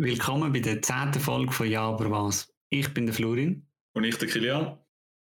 Willkommen 0.00 0.52
bei 0.52 0.60
der 0.60 0.80
zehnten 0.80 1.18
Folge 1.18 1.50
von 1.50 1.68
Ja, 1.68 1.88
aber 1.88 2.08
was? 2.08 2.54
Ich 2.70 2.94
bin 2.94 3.06
der 3.06 3.14
Florin. 3.16 3.66
Und 3.96 4.04
ich, 4.04 4.16
der 4.16 4.28
Kilian. 4.28 4.78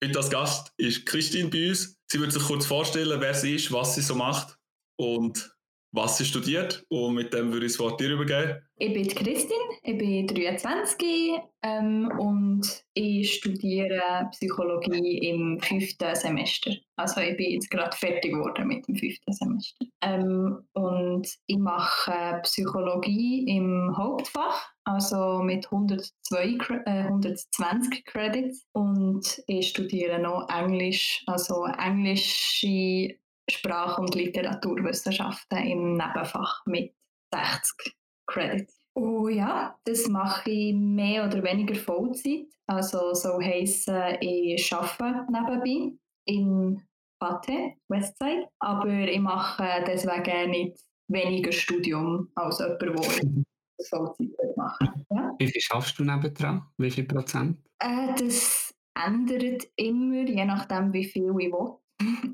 Heute 0.04 0.18
als 0.18 0.32
Gast 0.32 0.74
ist 0.78 1.06
Christine 1.06 1.50
bei 1.50 1.70
uns. 1.70 2.02
Sie 2.08 2.20
wird 2.20 2.32
sich 2.32 2.42
kurz 2.42 2.66
vorstellen, 2.66 3.22
wer 3.22 3.36
sie 3.36 3.54
ist, 3.54 3.72
was 3.72 3.94
sie 3.94 4.02
so 4.02 4.16
macht 4.16 4.58
und 5.00 5.55
was 5.96 6.18
sie 6.18 6.26
studiert. 6.26 6.86
Und 6.90 7.16
mit 7.16 7.34
dem 7.34 7.52
würde 7.52 7.66
ich 7.66 7.74
das 7.74 7.80
Wort 7.80 8.00
dir 8.00 8.12
übergeben. 8.12 8.62
Ich 8.78 8.94
bin 8.94 9.08
Christine, 9.08 9.70
ich 9.84 9.98
bin 9.98 10.28
23 10.28 11.40
ähm, 11.64 12.12
und 12.20 12.84
ich 12.94 13.36
studiere 13.36 14.28
Psychologie 14.32 15.30
im 15.30 15.60
fünften 15.62 16.14
Semester. 16.14 16.72
Also 16.98 17.22
ich 17.22 17.38
bin 17.38 17.52
jetzt 17.52 17.72
gerade 17.72 17.96
fertig 17.96 18.34
geworden 18.34 18.68
mit 18.68 18.86
dem 18.86 18.96
fünften 18.98 19.32
Semester. 19.32 19.86
Ähm, 20.02 20.60
und 20.74 21.28
ich 21.48 21.58
mache 21.58 22.42
Psychologie 22.44 23.46
im 23.48 23.96
Hauptfach, 23.98 24.70
also 24.84 25.42
mit 25.42 25.66
102, 25.72 26.58
äh, 26.86 27.04
120 27.04 28.04
Credits. 28.04 28.66
Und 28.74 29.42
ich 29.48 29.70
studiere 29.70 30.20
noch 30.20 30.50
Englisch, 30.50 31.24
also 31.28 31.66
englische 31.66 33.16
Sprach- 33.50 34.00
und 34.00 34.16
Literaturwissenschaften 34.16 35.60
im 35.60 35.94
Nebenfach 35.94 36.66
mit 36.66 36.94
60 37.34 37.96
Credits. 38.28 38.82
Oh 38.96 39.28
ja, 39.28 39.78
das 39.84 40.08
mache 40.08 40.50
ich 40.50 40.74
mehr 40.74 41.26
oder 41.26 41.44
weniger 41.44 41.76
Vollzeit. 41.76 42.48
Also 42.68 43.14
so 43.14 43.40
heissen, 43.40 44.18
ich 44.22 44.74
arbeite 44.74 45.26
nebenbei 45.32 45.98
in 46.26 46.82
Pate, 47.20 47.74
Westside, 47.90 48.48
aber 48.60 49.08
ich 49.08 49.20
mache 49.20 49.84
deswegen 49.86 50.52
nicht 50.52 50.80
weniger 51.08 51.52
Studium 51.52 52.32
als 52.36 52.60
jemand, 52.60 52.82
der 52.82 52.96
Vollzeit 53.90 54.58
macht. 54.58 54.82
Ja? 55.12 55.36
Wie 55.38 55.48
viel 55.48 55.62
schaffst 55.62 56.00
du 56.00 56.04
nebendran? 56.04 56.66
Wie 56.78 56.90
viel 56.90 57.06
Prozent? 57.06 57.58
Äh, 57.80 58.16
das 58.18 58.74
ändert 58.96 59.68
immer, 59.76 60.26
je 60.28 60.46
nachdem, 60.46 60.94
wie 60.94 61.06
viel 61.06 61.30
ich 61.38 61.52
will. 61.52 61.78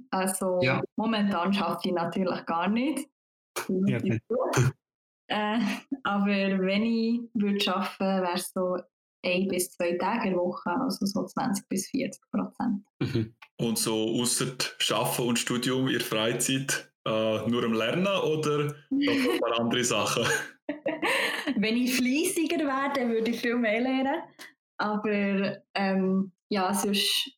Also 0.09 0.59
ja. 0.62 0.81
momentan 0.95 1.54
schaffe 1.54 1.90
ich 1.90 1.94
natürlich 1.94 2.45
gar 2.45 2.67
nicht. 2.67 3.08
Ja, 3.70 3.98
äh, 5.28 5.59
aber 6.04 6.26
wenn 6.26 6.84
ich 6.84 7.22
würde 7.34 7.73
arbeiten 7.73 8.00
würde, 8.00 8.23
wäre 8.23 8.34
es 8.34 8.52
so 8.52 8.78
ein 9.23 9.48
bis 9.48 9.72
zwei 9.72 9.98
Tage 9.98 10.28
in 10.28 10.34
der 10.34 10.42
Woche, 10.42 10.70
also 10.70 11.06
so 11.06 11.26
20 11.26 11.67
bis 11.70 11.88
40 11.89 12.22
Prozent. 12.32 12.84
Mhm. 13.00 13.36
Und 13.58 13.78
so 13.78 14.20
außer 14.20 14.48
Arbeiten 14.92 15.28
und 15.28 15.39
Studium, 15.39 15.88
in 15.88 16.00
Freizeit, 16.00 16.92
äh, 17.06 17.48
nur 17.48 17.64
am 17.64 17.73
Lernen 17.73 18.08
oder 18.08 18.76
noch 18.89 19.34
ein 19.34 19.39
paar 19.39 19.59
andere 19.59 19.84
Sachen? 19.84 20.26
wenn 21.56 21.78
ich 21.78 21.95
fleissiger 21.95 22.58
wäre, 22.58 23.09
würde 23.09 23.32
ich 23.32 23.39
viel 23.39 23.56
mehr 23.56 23.82
lernen. 23.82 24.22
Aber 24.78 25.58
ähm, 25.76 26.32
ja, 26.50 26.73
sonst 26.73 27.32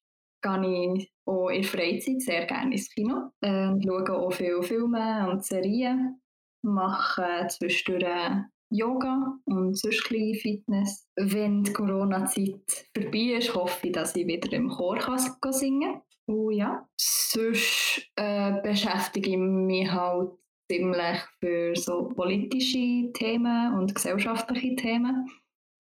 gehe 0.44 0.96
ich 0.98 1.12
auch 1.26 1.50
in 1.50 1.62
der 1.62 1.70
Freizeit 1.70 2.22
sehr 2.22 2.46
gerne 2.46 2.74
ins 2.74 2.90
Kino. 2.90 3.32
Ähm, 3.42 3.82
schaue 3.82 4.14
auch 4.14 4.32
viele 4.32 4.62
Filme 4.64 5.30
und 5.30 5.44
Serien. 5.44 6.22
Mache 6.66 7.48
zwischendurch 7.50 8.46
Yoga 8.70 9.38
und 9.46 9.78
sonst 9.78 10.08
Fitness. 10.08 11.08
Wenn 11.16 11.64
die 11.64 11.74
Corona-Zeit 11.74 12.88
vorbei 12.96 13.38
ist, 13.38 13.54
hoffe 13.54 13.88
ich, 13.88 13.94
dass 13.94 14.16
ich 14.16 14.26
wieder 14.26 14.52
im 14.54 14.70
Chor 14.70 14.98
kann 14.98 15.54
singen 15.54 15.94
kann. 15.94 16.02
Oh 16.28 16.50
ja. 16.50 16.88
Sonst 16.98 18.10
äh, 18.16 18.62
beschäftige 18.62 19.32
ich 19.32 19.38
mich 19.38 19.92
halt 19.92 20.32
ziemlich 20.72 21.18
für 21.40 21.76
so 21.76 22.10
politische 22.10 23.12
Themen 23.14 23.74
und 23.76 23.94
gesellschaftliche 23.94 24.76
Themen. 24.76 25.30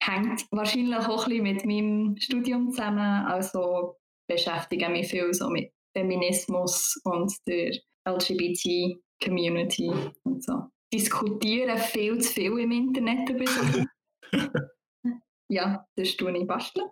Hängt 0.03 0.45
wahrscheinlich 0.51 1.07
auch 1.07 1.25
ein 1.25 1.29
bisschen 1.29 1.43
mit 1.43 1.65
meinem 1.65 2.17
Studium 2.17 2.69
zusammen. 2.69 3.25
Also 3.25 3.95
beschäftige 4.27 4.89
mich 4.89 5.07
viel 5.07 5.33
so 5.33 5.49
mit 5.49 5.71
Feminismus 5.95 6.99
und 7.03 7.31
der 7.47 7.75
LGBT-Community 8.07 9.91
und 10.23 10.43
so. 10.43 10.53
Diskutieren 10.93 11.77
viel 11.77 12.19
zu 12.19 12.33
viel 12.33 12.59
im 12.59 12.71
Internet 12.71 13.29
über 13.29 13.45
so. 13.47 13.83
ja, 15.49 15.85
das 15.95 16.15
tue 16.17 16.37
ich 16.37 16.47
basteln. 16.47 16.87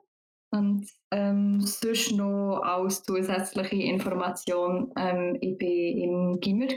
Und 0.54 0.86
ähm, 1.12 1.62
sonst 1.62 2.12
noch 2.12 2.60
als 2.62 3.04
zusätzliche 3.04 3.84
Information, 3.84 4.92
ähm, 4.98 5.38
ich 5.40 5.60
war 5.62 6.04
im 6.04 6.40
Gimmer 6.42 6.68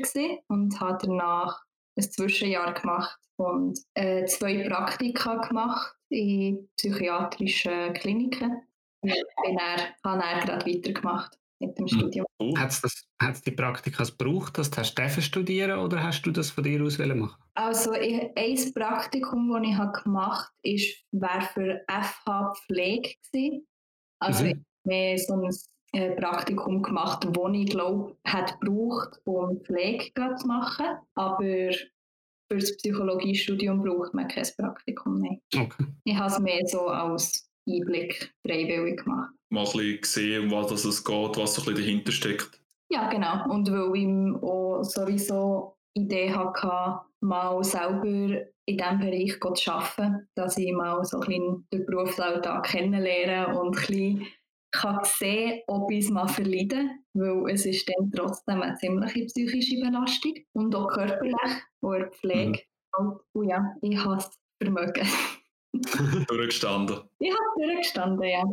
und 0.49 0.79
habe 0.81 0.99
danach 1.05 1.61
ein 1.97 2.03
Zwischenjahr 2.03 2.73
gemacht 2.73 3.19
und 3.37 3.79
äh, 3.95 4.25
zwei 4.27 4.69
Praktika 4.69 5.37
gemacht 5.37 5.97
in 6.09 6.69
psychiatrischen 6.77 7.93
Kliniken 7.95 8.63
bin 9.05 9.57
dann, 9.57 9.81
habe 10.05 10.21
dann 10.21 10.41
gerade 10.41 10.67
weitergemacht 10.67 11.39
mit 11.61 11.79
dem 11.79 11.87
hm. 11.87 11.99
Studium. 11.99 12.27
Oh. 12.39 12.57
Hat 12.57 12.71
es 12.71 13.43
die 13.43 13.51
Praktika 13.51 14.05
gebraucht, 14.05 14.59
dass 14.59 14.71
du 14.71 14.79
hast 14.79 15.23
studieren 15.23 15.79
oder 15.79 16.03
hast 16.03 16.23
du 16.23 16.31
das 16.31 16.51
von 16.51 16.65
dir 16.65 16.83
aus 16.83 16.99
machen? 16.99 17.43
Also 17.55 17.93
ich, 17.95 18.31
ein 18.37 18.75
Praktikum, 18.75 19.53
das 19.53 19.71
ich 19.71 19.77
habe 19.77 20.03
gemacht 20.03 20.53
habe, 20.65 20.81
war 21.13 21.41
für 21.43 21.85
FH 21.89 22.55
Pflege. 22.67 23.15
Gewesen. 23.33 23.67
Also 24.21 24.45
mhm. 24.45 24.65
ich 24.85 24.93
habe 24.93 25.19
so 25.19 25.35
ein 25.35 26.03
äh, 26.03 26.17
Praktikum 26.17 26.83
gemacht, 26.83 27.25
das 27.25 27.53
ich 27.53 27.67
glaube, 27.67 28.17
hat 28.27 28.59
gebraucht, 28.61 29.21
um 29.25 29.61
Pflege 29.61 30.13
zu 30.37 30.47
machen. 30.47 30.87
Aber 31.15 31.39
für 31.39 32.59
das 32.59 32.77
Psychologiestudium 32.77 33.83
braucht 33.83 34.15
man 34.15 34.29
kein 34.29 34.47
Praktikum 34.57 35.21
mehr. 35.21 35.39
Okay. 35.55 35.87
Ich 36.05 36.17
habe 36.17 36.33
es 36.33 36.39
mehr 36.39 36.67
so 36.67 36.89
als 36.89 37.49
Einblick 37.69 38.33
freiwillig 38.47 39.03
gemacht. 39.03 39.31
Mal 39.51 39.65
ein 39.65 39.73
bisschen 39.73 40.01
gesehen, 40.01 40.45
um 40.45 40.51
was 40.53 40.85
es 40.85 41.05
geht, 41.05 41.37
was 41.37 41.55
so 41.55 41.63
ein 41.63 41.75
bisschen 41.75 41.75
dahinter 41.75 42.13
steckt. 42.13 42.61
Ja, 42.91 43.09
genau. 43.09 43.53
Und 43.53 43.71
weil 43.71 43.97
ich 43.97 44.43
auch 44.43 44.83
sowieso 44.83 45.77
Idee 45.95 46.33
hatte, 46.33 47.01
mal 47.21 47.63
selber 47.65 48.05
in 48.67 48.79
diesem 48.79 48.99
Bereich 48.99 49.41
zu 49.41 49.73
arbeiten, 49.73 50.29
dass 50.35 50.59
ich 50.59 50.73
mal 50.73 51.05
so 51.05 51.21
ein 51.21 51.27
bisschen 51.27 51.69
den 51.73 51.87
Berufsalltag 51.87 52.67
kennenlernen 52.67 53.57
und 53.57 53.77
ein 53.77 53.87
bisschen 53.87 54.27
kann 54.73 54.99
sehen, 55.05 55.63
ob 55.69 55.91
ich 55.91 56.05
es 56.05 56.11
mal 56.11 56.27
verleiden 56.27 57.05
weil 57.15 57.53
es 57.53 57.65
ist 57.65 57.89
dann 57.89 58.11
trotzdem 58.11 58.61
eine 58.61 58.77
ziemliche 58.77 59.27
psychische 59.27 59.81
Belastung 59.81 60.35
und 60.53 60.75
auch 60.75 60.89
körperlich, 60.89 61.35
wo 61.81 61.93
er 61.93 62.11
Pflege 62.11 62.61
mhm. 62.99 63.21
oh 63.35 63.43
ja, 63.43 63.75
ich 63.83 63.97
habe 64.05 64.17
es 64.17 64.31
vermögen. 64.61 65.07
durchgestanden. 66.29 67.01
Ich 67.19 67.31
habe 67.31 67.67
durchgestanden, 67.67 68.29
ja. 68.29 68.45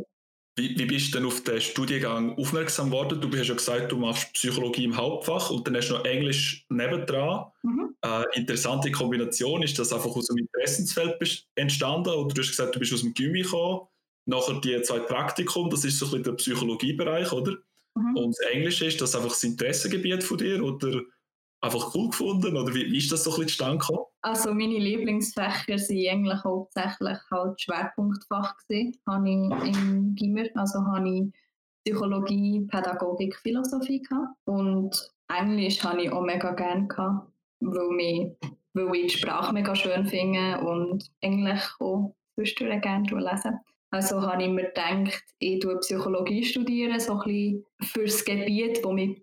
Wie, 0.58 0.78
wie 0.78 0.86
bist 0.86 1.14
du 1.14 1.18
denn 1.18 1.28
auf 1.28 1.42
den 1.44 1.62
Studiengang 1.62 2.38
aufmerksam 2.38 2.90
geworden? 2.90 3.22
Du 3.22 3.30
hast 3.38 3.48
ja 3.48 3.56
gesagt, 3.56 3.92
du 3.92 3.98
machst 3.98 4.34
Psychologie 4.34 4.84
im 4.84 4.98
Hauptfach 4.98 5.50
und 5.50 5.66
dann 5.66 5.78
hast 5.78 5.90
du 5.90 5.94
noch 5.94 6.04
Englisch 6.04 6.66
nebendran. 6.70 7.46
Mhm. 7.64 7.96
Äh, 8.04 8.24
interessante 8.34 8.92
Kombination. 8.92 9.64
Ist 9.64 9.80
das 9.80 9.94
einfach 9.94 10.14
aus 10.14 10.28
dem 10.28 10.38
Interessensfeld 10.38 11.46
entstanden? 11.56 12.10
Oder 12.10 12.34
du 12.34 12.42
hast 12.42 12.50
gesagt, 12.50 12.76
du 12.76 12.80
bist 12.80 12.94
aus 12.94 13.02
dem 13.02 13.14
Gymi 13.14 13.44
gekommen, 13.44 13.88
nachher 14.26 14.60
die 14.60 14.82
zwei 14.82 15.00
Praktikum, 15.00 15.70
das 15.70 15.86
ist 15.86 15.98
so 15.98 16.06
ein 16.08 16.10
bisschen 16.12 16.24
der 16.24 16.32
Psychologiebereich, 16.34 17.32
oder? 17.32 17.54
Mhm. 17.96 18.18
Und 18.18 18.36
das 18.38 18.52
Englische 18.52 18.86
ist 18.86 19.00
das 19.00 19.16
einfach 19.16 19.30
das 19.30 19.44
Interessengebiet 19.44 20.24
von 20.24 20.38
dir? 20.38 20.62
Oder 20.62 21.02
einfach 21.62 21.94
cool 21.96 22.10
gefunden? 22.10 22.58
Oder 22.58 22.74
wie, 22.74 22.92
wie 22.92 22.98
ist 22.98 23.12
das 23.12 23.24
so 23.24 23.32
ein 23.32 23.36
bisschen 23.36 23.50
zustande 23.50 23.78
gekommen? 23.78 24.06
Also 24.22 24.54
meine 24.54 24.78
Lieblingsfächer 24.78 25.76
waren 25.76 26.10
eigentlich 26.12 26.44
hauptsächlich 26.44 27.18
halt 27.32 27.62
Schwerpunktfach 27.62 28.56
gewesen. 28.58 28.92
Ich 28.92 29.06
im 29.76 30.16
Gimmer, 30.16 30.46
also 30.56 30.80
habe 30.86 31.10
ich 31.10 31.24
Psychologie, 31.84 32.68
Pädagogik, 32.70 33.36
Philosophie 33.38 34.02
gehabt. 34.02 34.36
Und 34.46 35.12
Englisch 35.28 35.84
habe 35.84 36.04
ich 36.04 36.12
auch 36.12 36.22
mega 36.22 36.52
gerne 36.52 36.88
gehabt, 36.88 37.32
weil, 37.60 37.90
mich, 37.90 38.32
weil 38.74 38.96
ich 38.96 39.14
die 39.14 39.18
Sprache 39.20 39.54
mega 39.54 39.76
schön 39.76 40.06
finde 40.06 40.60
und 40.60 41.10
Englisch 41.22 41.76
auch 41.80 42.16
zwischendurch 42.36 42.82
gerne 42.82 43.08
lesen. 43.20 43.60
Also 43.94 44.22
habe 44.22 44.44
ich 44.44 44.50
mir 44.50 44.68
gedacht, 44.68 45.24
ich 45.40 45.60
studiere 45.60 45.80
Psychologie 45.80 46.44
studieren, 46.46 47.00
so 47.00 47.14
ein 47.14 47.20
bisschen 47.20 47.66
für 47.82 48.04
das 48.06 48.24
Gebiet, 48.24 48.80
das 48.84 48.92
mich 48.92 49.22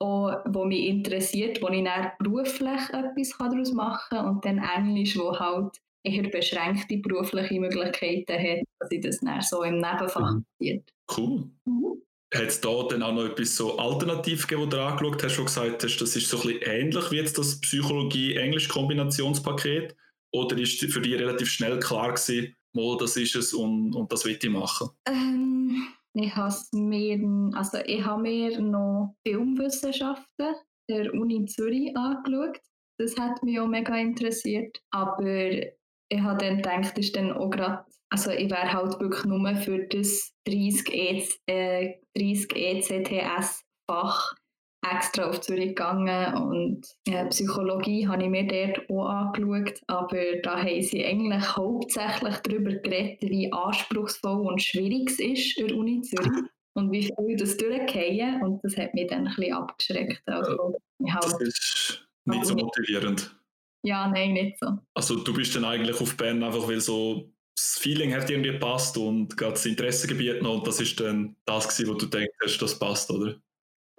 wo 0.00 0.64
mich 0.64 0.86
interessiert, 0.86 1.62
wo 1.62 1.68
ich 1.68 1.84
dann 1.84 2.10
beruflich 2.18 2.80
etwas 2.90 3.36
daraus 3.38 3.72
machen 3.72 4.16
kann 4.16 4.28
und 4.28 4.44
dann 4.44 4.58
Englisch, 4.58 5.16
wo 5.18 5.38
halt 5.38 5.76
eher 6.02 6.28
beschränkte 6.30 6.96
berufliche 6.98 7.60
Möglichkeiten 7.60 8.32
hat, 8.32 8.64
dass 8.78 8.90
ich 8.90 9.02
das 9.02 9.20
dann 9.20 9.42
so 9.42 9.62
im 9.62 9.76
Nebenfach 9.76 10.36
mhm. 10.58 10.82
Cool. 11.16 11.50
Mhm. 11.66 12.02
Hat 12.32 12.46
es 12.46 12.60
da 12.60 12.84
dann 12.88 13.02
auch 13.02 13.12
noch 13.12 13.24
etwas 13.24 13.56
so 13.56 13.76
alternativ 13.76 14.46
gegeben, 14.46 14.66
wo 14.66 14.70
du 14.70 14.80
angeschaut 14.80 15.24
hast, 15.24 15.36
wo 15.38 15.44
gesagt 15.44 15.82
hast, 15.82 15.98
das 15.98 16.14
ist 16.14 16.28
so 16.28 16.36
ein 16.38 16.44
bisschen 16.44 16.62
ähnlich 16.62 17.10
wie 17.10 17.16
jetzt 17.16 17.36
das 17.36 17.60
Psychologie-Englisch-Kombinationspaket? 17.60 19.96
Oder 20.32 20.56
ist 20.58 20.78
für 20.78 21.00
dich 21.00 21.14
relativ 21.14 21.50
schnell 21.50 21.80
klar 21.80 22.14
gewesen, 22.14 22.54
mal, 22.72 22.96
das 22.98 23.16
ist 23.16 23.34
es 23.34 23.52
und, 23.52 23.96
und 23.96 24.12
das 24.12 24.24
will 24.24 24.38
ich 24.40 24.48
machen? 24.48 24.90
Ähm 25.08 25.88
ich 26.14 26.34
habe 26.34 26.54
mir, 26.72 27.52
also 27.54 27.78
ich 27.86 28.04
habe 28.04 28.22
mir 28.22 28.60
noch 28.60 29.14
Filmwissenschaften 29.26 30.54
der 30.88 31.14
Uni 31.14 31.44
Zürich 31.46 31.96
angeschaut. 31.96 32.58
Das 32.98 33.16
hat 33.16 33.42
mich 33.42 33.58
auch 33.60 33.68
mega 33.68 33.96
interessiert. 33.96 34.78
Aber 34.90 35.24
ich 35.24 36.20
habe 36.20 36.38
dann 36.38 36.56
gedacht, 36.56 36.98
ist 36.98 37.16
dann 37.16 37.32
auch 37.32 37.50
gerade, 37.50 37.84
also 38.10 38.30
ich 38.30 38.50
wäre 38.50 38.72
halt 38.72 38.98
wirklich 39.00 39.24
nur 39.24 39.54
für 39.56 39.86
das 39.86 40.34
30, 40.46 40.92
e, 40.92 41.28
äh, 41.46 41.94
30 42.16 42.56
ECTS-Fach 42.56 44.34
extra 44.82 45.28
auf 45.28 45.40
Zürich 45.40 45.68
gegangen 45.68 46.34
und 46.34 46.86
äh, 47.06 47.26
Psychologie 47.26 48.08
habe 48.08 48.22
ich 48.22 48.28
mir 48.30 48.46
dort 48.46 48.90
auch 48.90 49.08
angeschaut, 49.08 49.80
aber 49.86 50.36
da 50.42 50.62
haben 50.62 50.82
sie 50.82 51.04
eigentlich 51.04 51.56
hauptsächlich 51.56 52.36
darüber 52.38 52.72
geredet, 52.72 53.22
wie 53.22 53.52
anspruchsvoll 53.52 54.46
und 54.46 54.62
schwierig 54.62 55.10
es 55.10 55.18
ist 55.18 55.58
in 55.58 55.68
der 55.68 55.76
Uni 55.76 56.00
Zürich 56.00 56.26
und 56.74 56.90
wie 56.92 57.02
viel 57.02 57.36
das 57.36 57.56
durchgehen 57.56 58.42
und 58.42 58.64
das 58.64 58.76
hat 58.76 58.94
mich 58.94 59.08
dann 59.08 59.26
ein 59.26 59.34
bisschen 59.34 59.54
abgeschreckt. 59.54 60.22
Also, 60.26 60.78
halt 61.06 61.24
das 61.24 61.40
ist 61.40 62.08
nicht 62.24 62.46
so 62.46 62.54
motivierend. 62.54 63.36
Ja, 63.82 64.08
nein, 64.08 64.32
nicht 64.32 64.58
so. 64.58 64.78
Also 64.94 65.16
du 65.16 65.32
bist 65.32 65.56
dann 65.56 65.64
eigentlich 65.64 66.00
auf 66.00 66.16
Bern 66.16 66.42
einfach, 66.42 66.68
weil 66.68 66.80
so 66.80 67.30
das 67.56 67.78
Feeling 67.78 68.14
hat 68.14 68.30
irgendwie 68.30 68.52
gepasst 68.52 68.96
und 68.96 69.36
gerade 69.36 69.52
das 69.52 69.66
Interessengebiet 69.66 70.42
noch 70.42 70.58
und 70.58 70.66
das 70.66 70.80
ist 70.80 70.98
dann 71.00 71.36
das 71.44 71.68
gewesen, 71.68 71.90
wo 71.90 71.94
du 71.98 72.06
denkst, 72.06 72.58
das 72.58 72.78
passt, 72.78 73.10
oder? 73.10 73.36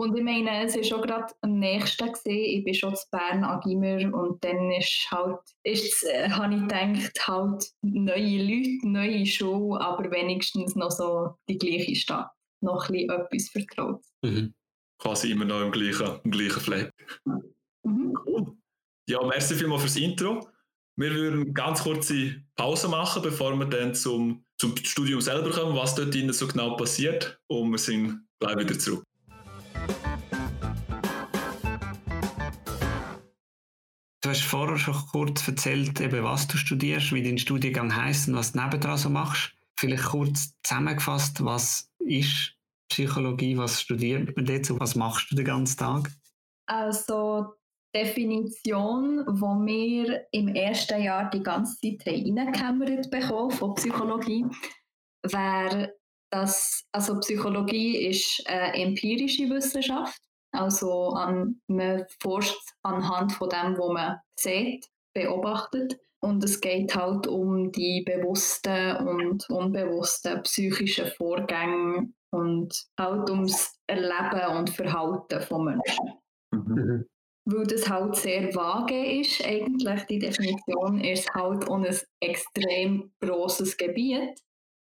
Und 0.01 0.17
ich 0.17 0.23
meine, 0.23 0.65
es 0.65 0.75
war 0.75 0.83
schon 0.83 1.01
gerade 1.03 1.31
am 1.41 1.59
nächsten. 1.59 2.07
Gewesen. 2.07 2.23
Ich 2.25 2.63
bin 2.63 2.73
schon 2.73 2.95
zu 2.95 3.05
Bern 3.11 3.43
an 3.43 3.59
Gimmer 3.59 4.11
und 4.17 4.43
dann 4.43 4.71
ist 4.71 5.07
halt, 5.11 5.37
ist, 5.61 6.03
äh, 6.05 6.27
habe 6.27 6.55
ich 6.55 6.61
gedacht, 6.61 7.27
halt 7.27 7.65
neue 7.83 8.41
Leute, 8.41 8.87
neue 8.87 9.25
Schule, 9.27 9.79
aber 9.79 10.09
wenigstens 10.09 10.75
noch 10.75 10.89
so 10.89 11.35
die 11.47 11.59
gleiche 11.59 11.95
Stadt. 11.95 12.31
Noch 12.63 12.89
ein 12.89 12.93
bisschen 12.93 13.09
etwas 13.11 13.49
vertraut. 13.49 14.03
Mhm. 14.23 14.55
Quasi 14.97 15.29
immer 15.29 15.45
noch 15.45 15.61
im 15.61 15.71
gleichen, 15.71 16.19
im 16.23 16.31
gleichen 16.31 16.61
Fleck. 16.61 16.91
Mhm. 17.83 18.17
Cool. 18.25 18.57
Ja, 19.07 19.23
merci 19.23 19.53
vielmals 19.53 19.83
fürs 19.83 19.97
Intro. 19.97 20.49
Wir 20.95 21.13
würden 21.13 21.41
eine 21.41 21.53
ganz 21.53 21.83
kurze 21.83 22.41
Pause 22.55 22.87
machen, 22.87 23.21
bevor 23.21 23.55
wir 23.55 23.67
dann 23.67 23.93
zum, 23.93 24.45
zum 24.57 24.75
Studium 24.77 25.21
selber 25.21 25.51
kommen, 25.51 25.75
was 25.75 25.93
dort 25.93 26.15
so 26.33 26.47
genau 26.47 26.75
passiert. 26.75 27.39
Und 27.45 27.69
wir 27.69 27.77
sind 27.77 28.27
gleich 28.39 28.57
wieder 28.57 28.79
zurück. 28.79 29.03
Hast 34.31 34.43
vorher 34.43 34.77
schon 34.77 34.95
kurz 35.11 35.47
erzählt, 35.47 35.99
eben, 35.99 36.23
was 36.23 36.47
du 36.47 36.57
studierst, 36.57 37.11
wie 37.13 37.23
dein 37.23 37.37
Studiengang 37.37 37.95
heisst 37.95 38.27
und 38.27 38.35
was 38.35 38.53
du 38.53 38.61
nebendran 38.61 38.97
so 38.97 39.09
machst. 39.09 39.53
Vielleicht 39.77 40.05
kurz 40.05 40.53
zusammengefasst, 40.63 41.43
was 41.43 41.89
ist 41.99 42.55
Psychologie, 42.89 43.57
was 43.57 43.81
studiert 43.81 44.35
man 44.35 44.45
dazu, 44.45 44.79
was 44.79 44.95
machst 44.95 45.31
du 45.31 45.35
den 45.35 45.45
ganzen 45.45 45.77
Tag? 45.77 46.11
Also 46.65 47.53
Definition, 47.93 49.25
die 49.27 49.41
wir 49.41 50.27
im 50.31 50.55
ersten 50.55 51.01
Jahr 51.01 51.29
die 51.29 51.43
ganze 51.43 51.77
Zeit 51.79 52.07
reingekämmert 52.07 53.11
bekommen 53.11 53.51
von 53.51 53.75
Psychologie, 53.75 54.45
wäre, 55.23 55.93
dass 56.31 56.85
also 56.91 57.19
Psychologie 57.19 58.07
ist 58.07 58.43
eine 58.47 58.73
empirische 58.75 59.49
Wissenschaft 59.49 60.21
also 60.51 61.09
an, 61.09 61.61
man 61.67 62.05
forscht 62.19 62.59
anhand 62.83 63.31
von 63.33 63.49
dem, 63.49 63.77
was 63.77 63.93
man 63.93 64.19
sieht, 64.37 64.87
beobachtet. 65.13 65.99
Und 66.23 66.43
es 66.43 66.61
geht 66.61 66.95
halt 66.95 67.25
um 67.25 67.71
die 67.71 68.03
bewussten 68.05 68.97
und 69.07 69.49
unbewussten 69.49 70.43
psychischen 70.43 71.07
Vorgänge 71.07 72.11
und 72.31 72.85
halt 72.99 73.29
ums 73.29 73.75
Erleben 73.87 74.57
und 74.57 74.69
Verhalten 74.69 75.41
von 75.41 75.65
Menschen. 75.65 76.11
Mhm. 76.51 77.07
Weil 77.45 77.65
das 77.65 77.89
halt 77.89 78.15
sehr 78.15 78.53
vage 78.53 79.19
ist, 79.19 79.43
eigentlich 79.43 80.03
die 80.03 80.19
Definition, 80.19 81.03
ist 81.03 81.33
halt 81.33 81.67
um 81.67 81.83
ein 81.83 81.97
extrem 82.19 83.11
großes 83.19 83.77
Gebiet. 83.77 84.39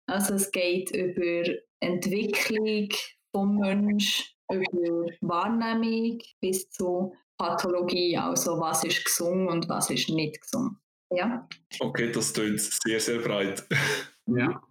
Also 0.07 0.35
es 0.35 0.51
geht 0.51 0.95
über 0.95 1.51
Entwicklung 1.81 2.89
vom 3.35 3.57
Menschen, 3.57 4.27
über 4.53 5.07
Wahrnehmung 5.21 6.19
bis 6.41 6.71
zu 6.71 7.15
Pathologie, 7.39 8.17
also 8.17 8.61
was 8.61 8.85
ist 8.85 9.05
gesund 9.05 9.49
und 9.51 9.69
was 9.69 9.91
ist 9.91 10.09
nicht 10.09 10.41
gesund. 10.41 10.77
Ja. 11.11 11.47
Okay, 11.81 12.11
das 12.13 12.33
klingt 12.33 12.61
sehr, 12.61 13.01
sehr 13.01 13.19
breit. 13.19 13.67
ja. 14.27 14.63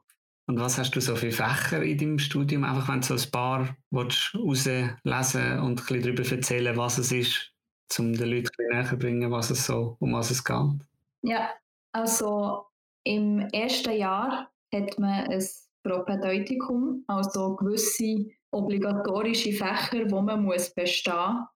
Und 0.48 0.60
was 0.60 0.78
hast 0.78 0.92
du 0.92 1.02
so 1.02 1.16
für 1.16 1.32
Fächer 1.32 1.84
in 1.84 1.98
deinem 1.98 2.20
Studium? 2.20 2.64
Einfach 2.64 2.90
wenn 2.90 3.02
du 3.02 3.08
so 3.08 3.14
ein 3.14 3.32
paar 3.32 3.78
rauslesen 3.94 4.98
und 5.04 5.06
ein 5.10 5.76
bisschen 5.76 6.02
darüber 6.02 6.30
erzählen, 6.30 6.78
was 6.78 6.98
es 6.98 7.12
ist, 7.12 7.54
um 7.98 8.14
den 8.14 8.30
Leuten 8.30 8.50
näher 8.70 8.86
zu 8.86 8.98
bringen, 8.98 9.32
was 9.32 9.50
es 9.50 9.66
so, 9.66 9.98
um 10.00 10.14
was 10.14 10.32
es 10.32 10.44
geht. 10.44 10.82
Ja, 11.24 11.50
also 11.94 12.66
im 13.04 13.40
ersten 13.52 13.94
Jahr 13.94 14.52
hat 14.74 15.00
man 15.00 15.28
ein 15.28 15.46
Propädeutikum, 15.84 17.04
also 17.08 17.56
gewisse 17.56 18.30
obligatorische 18.52 19.54
Fächer, 19.54 20.06
die 20.06 20.14
man 20.14 20.44
muss 20.44 20.74
bestehen 20.74 21.14
muss, 21.14 21.48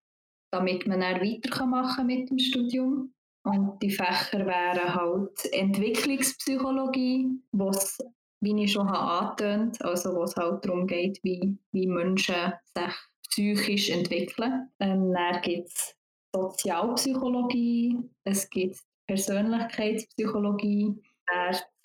damit 0.52 0.88
man 0.88 1.02
dann 1.02 1.22
weitermachen 1.22 2.08
mit 2.08 2.30
dem 2.30 2.40
Studium. 2.40 3.14
Und 3.44 3.80
die 3.82 3.92
Fächer 3.92 4.46
wären 4.46 4.96
halt 4.96 5.54
Entwicklungspsychologie, 5.54 7.30
was 7.52 7.98
wie 8.42 8.64
ich 8.64 8.72
schon 8.72 8.88
angetönt 8.88 9.80
habe, 9.80 9.92
also 9.92 10.14
wo 10.16 10.24
es 10.24 10.36
halt 10.36 10.66
darum 10.66 10.88
geht, 10.88 11.20
wie, 11.24 11.58
wie 11.72 11.88
Menschen 11.88 12.54
sich 12.76 12.94
psychisch 13.30 13.90
entwickeln. 13.90 14.70
Ähm, 14.80 15.12
dann 15.14 15.42
gibt 15.42 15.70
es 15.70 15.96
Sozialpsychologie, 16.34 17.98
es 18.24 18.50
gibt 18.50 18.80
Persönlichkeitspsychologie, 19.08 21.02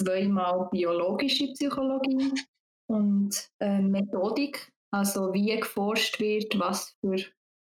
zweimal 0.02 0.68
biologische 0.70 1.52
Psychologie 1.52 2.32
und 2.88 3.50
äh, 3.60 3.80
Methodik, 3.80 4.72
also 4.90 5.32
wie 5.32 5.58
geforscht 5.58 6.19
wird, 6.20 6.58
was 6.58 6.96
für, 7.00 7.16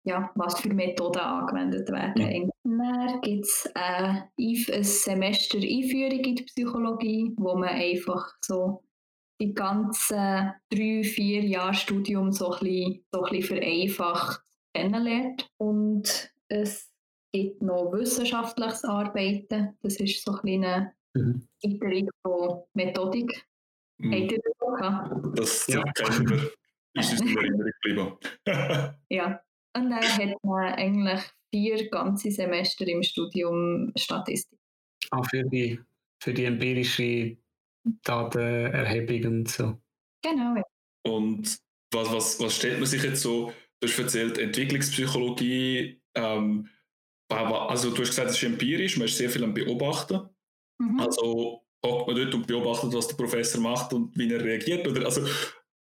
ja, 0.03 0.31
was 0.35 0.59
für 0.59 0.73
Methoden 0.73 1.19
angewendet 1.19 1.89
werden. 1.89 2.51
Mhm. 2.63 2.77
Dann 2.77 3.21
gibt 3.21 3.45
es 3.45 3.69
äh, 3.75 4.21
ein 4.39 4.83
Semester 4.83 5.57
Einführung 5.57 6.19
in 6.23 6.35
die 6.35 6.43
Psychologie, 6.43 7.33
wo 7.37 7.55
man 7.55 7.69
einfach 7.69 8.33
so 8.41 8.83
die 9.41 9.53
ganzen 9.53 10.53
drei, 10.69 11.03
vier 11.03 11.43
Jahre 11.43 11.73
Studium 11.73 12.31
so 12.31 12.51
ein 12.53 12.59
bisschen, 12.59 13.05
so 13.11 13.23
ein 13.23 13.31
bisschen 13.31 13.57
vereinfacht 13.57 14.41
kennenlernt. 14.73 15.49
Und 15.57 16.31
es 16.47 16.91
gibt 17.33 17.61
noch 17.61 17.91
wissenschaftliches 17.91 18.85
Arbeiten. 18.85 19.77
Das 19.81 19.97
ist 19.97 20.23
so 20.23 20.37
ein 20.43 20.63
eine 20.63 20.93
mhm. 21.13 21.47
Iterung 21.61 22.09
von 22.21 22.63
Methodik. 22.73 23.45
Mhm. 23.97 24.13
Habt 24.13 24.31
ihr 24.31 24.39
das 24.41 24.61
auch 24.61 24.75
gehabt? 24.75 25.39
Das 25.39 25.67
ja. 25.67 25.83
kennen 25.93 26.29
wir 26.29 26.51
ist 26.95 27.13
es 27.13 27.21
in 27.21 27.37
Erinnerung 27.37 27.71
geblieben. 27.81 28.17
ja, 29.09 29.41
und 29.75 29.89
dann 29.89 30.01
hat 30.01 30.43
man 30.43 30.73
eigentlich 30.73 31.21
vier 31.53 31.89
ganze 31.89 32.31
Semester 32.31 32.87
im 32.87 33.03
Studium 33.03 33.91
Statistik. 33.95 34.59
Auch 35.11 35.25
für 35.29 35.43
die, 35.43 35.79
für 36.21 36.33
die 36.33 36.45
empirische 36.45 37.37
Datenerhebung 38.03 39.31
und 39.31 39.49
so. 39.49 39.77
Genau. 40.23 40.55
Ja. 40.55 40.63
Und 41.05 41.57
was, 41.93 42.11
was, 42.11 42.39
was 42.39 42.55
stellt 42.55 42.79
man 42.79 42.87
sich 42.87 43.03
jetzt 43.03 43.21
so, 43.21 43.53
du 43.79 43.87
hast 43.87 43.99
erzählt, 43.99 44.37
Entwicklungspsychologie, 44.37 46.01
ähm, 46.15 46.69
also 47.29 47.91
du 47.91 48.01
hast 48.01 48.09
gesagt, 48.09 48.29
es 48.29 48.37
ist 48.37 48.43
empirisch, 48.43 48.97
man 48.97 49.07
ist 49.07 49.17
sehr 49.17 49.29
viel 49.29 49.43
am 49.43 49.53
Beobachten. 49.53 50.29
Mhm. 50.79 50.99
Also 50.99 51.63
hockt 51.85 52.07
man 52.07 52.15
dort 52.15 52.33
und 52.33 52.47
beobachtet, 52.47 52.93
was 52.93 53.07
der 53.07 53.15
Professor 53.15 53.61
macht 53.61 53.93
und 53.93 54.17
wie 54.17 54.31
er 54.31 54.43
reagiert? 54.43 54.87
Oder 54.87 55.05
also 55.05 55.25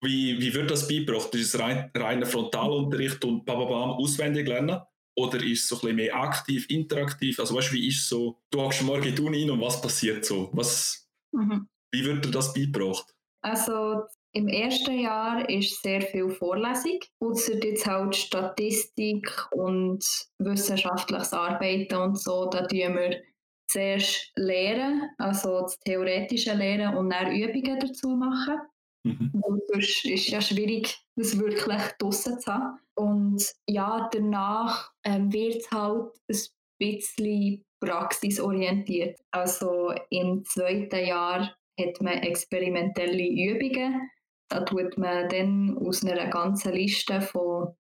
wie, 0.02 0.40
wie 0.40 0.54
wird 0.54 0.72
das 0.72 0.88
beigebracht? 0.88 1.34
Ist 1.36 1.54
es 1.54 1.60
rein, 1.60 1.92
reiner 1.96 2.26
Frontalunterricht 2.26 3.24
und 3.26 3.46
bababam 3.46 3.92
auswendig 3.92 4.48
lernen? 4.48 4.82
Oder 5.16 5.44
ist 5.44 5.64
es 5.64 5.68
so 5.68 5.76
ein 5.76 5.82
bisschen 5.82 5.96
mehr 5.96 6.16
aktiv, 6.16 6.70
interaktiv? 6.70 7.40
Also 7.40 7.56
weißt 7.56 7.72
du, 7.72 7.76
wie 7.76 7.88
ist 7.88 8.04
es 8.04 8.10
so, 8.10 8.40
du 8.52 8.68
gehst 8.68 8.84
morgen 8.84 9.08
in 9.08 9.16
die 9.16 9.22
Uni 9.22 9.50
und 9.50 9.62
was 9.62 9.82
passiert 9.82 10.24
so? 10.26 10.50
Was, 10.54 11.10
mhm. 11.32 11.68
Wie 11.92 12.06
wird 12.06 12.26
dir 12.26 12.32
das 12.32 12.54
beigebracht? 12.54 13.16
Also 13.42 14.04
im 14.34 14.48
ersten 14.48 15.00
Jahr 15.00 15.50
ist 15.50 15.82
sehr 15.82 16.02
viel 16.02 16.30
Vorlesung, 16.30 17.00
außer 17.20 17.64
jetzt 17.64 17.88
halt 17.88 18.16
Statistik 18.16 19.28
und 19.52 20.06
wissenschaftliches 20.38 21.34
Arbeiten 21.34 21.96
und 21.96 22.20
so, 22.20 22.50
da 22.50 22.68
tun 22.68 22.96
wir 22.96 23.22
zuerst 23.68 24.32
lehren, 24.36 25.10
also 25.18 25.62
das 25.62 25.80
theoretische 25.80 26.54
Lehren 26.54 26.96
und 26.96 27.10
dann 27.10 27.32
Übungen 27.32 27.80
dazu 27.80 28.10
machen. 28.10 28.60
Mhm. 29.08 29.44
Sonst 29.68 30.06
ist 30.06 30.30
ja 30.30 30.42
schwierig, 30.42 30.98
das 31.16 31.38
wirklich 31.40 31.82
draussen 32.00 32.40
zu 32.40 32.54
haben. 32.54 32.80
Und 32.96 33.44
ja, 33.68 34.10
danach 34.12 34.92
ähm, 35.04 35.32
wird 35.32 35.58
es 35.58 35.72
halt 35.72 36.12
ein 36.30 36.38
bisschen 36.80 37.66
praxisorientiert. 37.80 39.20
Also 39.32 39.94
im 40.10 40.44
zweiten 40.46 41.06
Jahr 41.06 41.56
hat 41.80 42.02
man 42.02 42.14
experimentelle 42.24 43.28
Übungen. 43.28 44.10
Da 44.50 44.62
tut 44.62 44.98
man 44.98 45.30
dann 45.30 45.78
aus 45.78 46.04
einer 46.04 46.28
ganzen 46.28 46.74
Liste 46.74 47.22
von 47.22 47.76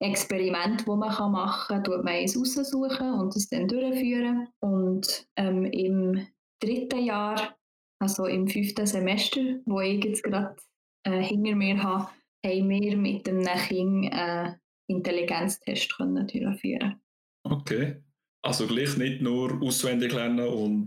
Experimenten, 0.00 0.84
die 0.84 0.90
man 0.90 1.32
machen 1.32 1.82
kann, 1.82 1.84
tut 1.84 2.06
eins 2.06 2.36
raussuchen 2.36 3.14
und 3.14 3.34
es 3.36 3.48
dann 3.48 3.68
durchführen. 3.68 4.48
Und 4.60 5.26
ähm, 5.36 5.64
im 5.66 6.26
dritten 6.60 7.00
Jahr, 7.00 7.57
also 8.00 8.26
im 8.26 8.48
fünften 8.48 8.86
Semester, 8.86 9.40
wo 9.66 9.80
ich 9.80 10.04
jetzt 10.04 10.22
gerade 10.22 10.56
äh, 11.04 11.22
hinter 11.22 11.54
mir 11.54 11.82
habe, 11.82 12.10
haben 12.44 12.68
wir 12.68 12.96
mit 12.96 13.28
einem 13.28 13.44
Kind 13.44 14.12
einen 14.12 14.60
Intelligenztest 14.88 15.96
können 15.96 16.26
durchführen 16.26 17.00
Okay. 17.44 18.02
Also 18.42 18.66
gleich 18.66 18.96
nicht 18.96 19.20
nur 19.20 19.60
auswendig 19.62 20.12
lernen 20.12 20.48
und 20.48 20.86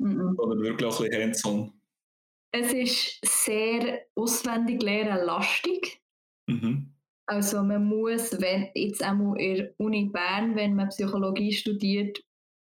-mm. 0.00 0.34
sondern 0.36 0.60
wirklich 0.60 0.88
auch 0.88 1.00
ein 1.00 1.08
bisschen 1.08 1.22
hands-on. 1.22 1.80
Es 2.52 2.72
ist 2.72 3.20
sehr 3.24 4.06
auswendig 4.16 4.82
lernen 4.82 5.24
lastig. 5.24 6.00
Mhm. 6.48 6.94
Also 7.26 7.62
man 7.62 7.84
muss, 7.84 8.40
wenn 8.40 8.70
jetzt 8.74 9.02
einmal 9.02 9.40
in 9.40 9.56
der 9.56 9.74
Uni 9.78 10.06
Bern, 10.06 10.56
wenn 10.56 10.74
man 10.74 10.88
Psychologie 10.88 11.52
studiert, 11.52 12.20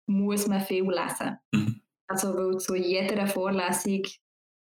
muss 0.08 0.48
man 0.48 0.62
viel 0.62 0.86
lesen. 0.86 1.38
Mhm. 1.54 1.83
Also 2.08 2.36
weil 2.36 2.58
zu 2.58 2.76
jeder 2.76 3.28
Vorlesung 3.28 4.04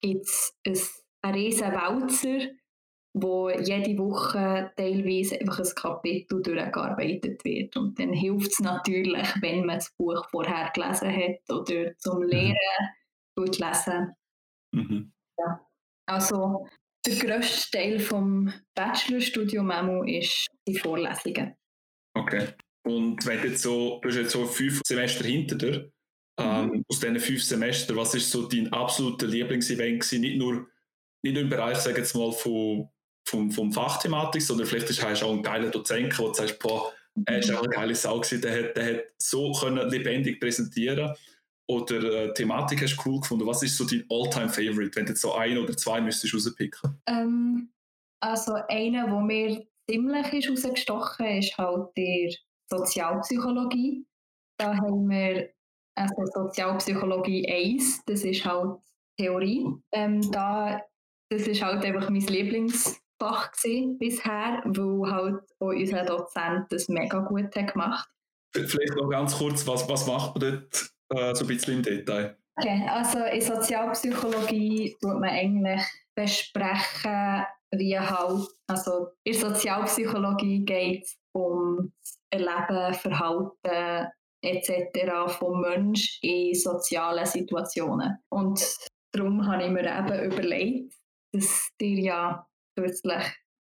gibt 0.01 0.29
es 0.65 1.05
einen 1.23 1.35
riesen 1.35 1.73
Wälzer, 1.73 2.51
wo 3.15 3.49
jede 3.51 3.97
Woche 3.99 4.73
teilweise 4.77 5.41
einfach 5.41 5.61
ein 5.61 5.75
Kapitel 5.75 6.43
durchgearbeitet 6.43 7.45
wird. 7.45 7.77
Und 7.77 7.99
dann 7.99 8.13
hilft 8.13 8.53
es 8.53 8.61
natürlich, 8.61 9.29
wenn 9.41 9.65
man 9.65 9.77
das 9.77 9.91
Buch 9.97 10.29
vorher 10.31 10.71
gelesen 10.75 11.11
hat 11.11 11.51
oder 11.51 11.97
zum 11.99 12.21
mhm. 12.21 12.29
Lehren 12.29 12.57
gut 13.35 13.59
lesen. 13.59 14.15
Mhm. 14.73 15.13
Ja. 15.39 15.67
Also 16.07 16.67
der 17.07 17.17
grösste 17.17 17.79
Teil 17.79 17.99
des 17.99 18.55
Bachelorstudiums 18.75 20.11
ist 20.11 20.49
die 20.67 20.77
Vorlesungen. 20.77 21.55
Okay. 22.15 22.49
Und 22.85 23.25
wenn 23.27 23.43
jetzt 23.43 23.63
so, 23.63 23.99
du 24.01 24.09
hast 24.09 24.17
jetzt 24.17 24.33
so 24.33 24.47
fünf 24.47 24.81
Semester 24.85 25.25
hinter 25.25 25.57
dir, 25.57 25.91
ähm, 26.39 26.67
mhm. 26.67 26.85
aus 26.89 27.01
diesen 27.01 27.19
fünf 27.19 27.43
Semestern, 27.43 27.97
was 27.97 28.15
ist 28.15 28.31
so 28.31 28.47
dein 28.47 28.73
absoluter 28.73 29.27
Lieblingsevent 29.27 30.01
gewesen? 30.01 30.21
Nicht 30.21 30.39
nur, 30.39 30.67
nicht 31.23 31.35
nur 31.35 31.43
im 31.43 31.49
Bereich, 31.49 31.79
sage 31.79 31.99
jetzt 31.99 32.15
mal, 32.15 32.33
von, 32.33 32.89
vom, 33.27 33.51
vom 33.51 33.73
Fachthematik, 33.73 34.43
sondern 34.43 34.67
vielleicht 34.67 35.03
hast 35.03 35.23
du 35.23 35.27
auch 35.27 35.33
einen 35.33 35.43
geilen 35.43 35.71
Dozent, 35.71 36.19
wo 36.19 36.29
du 36.29 36.35
sagst, 36.35 36.59
boah, 36.59 36.93
er 37.25 37.39
ist 37.39 37.51
auch 37.51 37.63
eine 37.63 37.69
geile 37.71 37.95
Sau 37.95 38.21
gewesen, 38.21 38.43
der 38.43 38.65
hat, 38.65 38.77
der 38.77 38.95
hat 38.95 39.05
so 39.19 39.53
können 39.53 39.89
lebendig 39.89 40.39
präsentieren 40.41 41.15
oder 41.69 42.03
äh, 42.03 42.35
Thematik 42.35 42.83
hast 42.83 42.97
du 42.97 43.09
cool 43.09 43.21
gefunden? 43.21 43.47
Was 43.47 43.63
ist 43.63 43.77
so 43.77 43.85
dein 43.85 44.05
All-Time-Favorite, 44.09 44.95
wenn 44.95 45.07
du 45.07 45.13
jetzt 45.13 45.23
so 45.23 45.35
ein 45.35 45.59
oder 45.59 45.77
zwei 45.77 46.01
müsstest 46.01 46.35
rauspicken? 46.35 47.01
Ähm, 47.07 47.73
also 48.21 48.55
einer, 48.69 49.07
der 49.07 49.21
mir 49.21 49.67
ziemlich 49.91 50.33
ist 50.33 50.51
rausgestochen 50.51 51.27
ist, 51.27 51.49
ist 51.49 51.59
halt 51.59 51.89
der 51.97 52.33
Sozialpsychologie. 52.71 54.07
Da 54.59 54.77
haben 54.77 55.09
wir 55.09 55.51
also 55.97 56.27
Sozialpsychologie 56.27 57.49
1, 57.49 58.05
das 58.07 58.23
ist 58.23 58.45
halt 58.45 58.79
Theorie. 59.19 59.67
Ähm, 59.93 60.31
da, 60.31 60.81
das 61.31 61.47
ist 61.47 61.63
halt 61.63 61.85
einfach 61.85 62.11
mein 62.11 62.21
Lieblingsfach 62.21 63.51
bisher, 63.99 64.63
weil 64.65 65.11
halt 65.11 65.41
auch 65.59 65.69
unser 65.69 66.05
Dozent 66.05 66.67
das 66.71 66.89
mega 66.89 67.21
gut 67.21 67.57
hat 67.57 67.73
gemacht. 67.73 68.09
Vielleicht 68.55 68.95
noch 68.97 69.09
ganz 69.09 69.37
kurz, 69.37 69.67
was, 69.67 69.89
was 69.89 70.07
macht 70.07 70.39
man 70.39 70.51
dort 70.51 70.91
äh, 71.11 71.35
so 71.35 71.45
ein 71.45 71.49
bisschen 71.49 71.75
im 71.77 71.83
Detail? 71.83 72.37
Okay, 72.59 72.87
also 72.89 73.19
in 73.25 73.41
Sozialpsychologie 73.41 74.97
tut 75.01 75.21
man 75.21 75.29
eigentlich 75.29 75.83
besprechen, 76.15 77.45
wie 77.73 77.99
halt, 77.99 78.49
also 78.67 79.09
in 79.25 79.35
Sozialpsychologie 79.35 80.65
geht 80.65 81.05
es 81.05 81.19
um 81.33 81.93
das 82.01 82.19
Erleben, 82.31 82.95
Verhalten 82.95 84.11
etc. 84.43 85.33
vom 85.39 85.61
Mensch 85.61 86.19
in 86.23 86.55
sozialen 86.55 87.27
Situationen. 87.27 88.19
Und 88.31 88.63
darum 89.13 89.47
habe 89.47 89.65
ich 89.65 89.71
mir 89.71 89.85
eben 89.85 90.33
überlegt, 90.33 90.95
dass 91.33 91.71
ihr 91.81 92.01
ja 92.01 92.47
kürzlich 92.77 93.25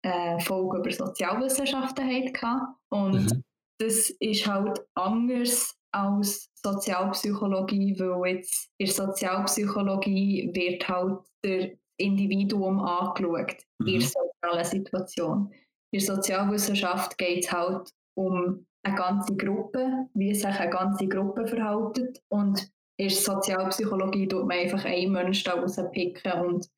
eine 0.03 0.39
Folge 0.39 0.77
über 0.77 0.91
Sozialwissenschaften 0.91 2.05
hattet. 2.05 2.41
Und 2.89 3.31
mhm. 3.31 3.43
das 3.79 4.09
ist 4.19 4.47
halt 4.47 4.79
anders 4.95 5.75
als 5.91 6.49
Sozialpsychologie, 6.63 7.95
weil 7.99 8.35
jetzt 8.35 8.69
in 8.77 8.87
der 8.87 8.95
Sozialpsychologie 8.95 10.51
wird 10.53 10.87
halt 10.87 11.19
der 11.43 11.71
Individuum 11.97 12.79
angeschaut 12.79 13.55
mhm. 13.79 13.87
in 13.87 13.99
der 13.99 14.09
sozialen 14.09 14.65
Situation. 14.65 15.51
In 15.91 15.99
der 15.99 16.15
Sozialwissenschaft 16.15 17.17
geht 17.17 17.45
es 17.45 17.51
halt 17.51 17.89
um 18.17 18.65
eine 18.85 18.95
ganze 18.95 19.35
Gruppe, 19.35 20.07
wie 20.13 20.33
sich 20.33 20.45
eine 20.45 20.69
ganze 20.69 21.07
Gruppe 21.07 21.47
verhält. 21.47 22.21
Und 22.29 22.71
in 22.97 23.07
der 23.07 23.17
Sozialpsychologie 23.17 24.27
tut 24.27 24.47
man 24.47 24.57
einfach 24.57 24.85
einen 24.85 25.11
Menschen 25.11 25.51
rauspicken 25.51 26.33
und 26.45 26.69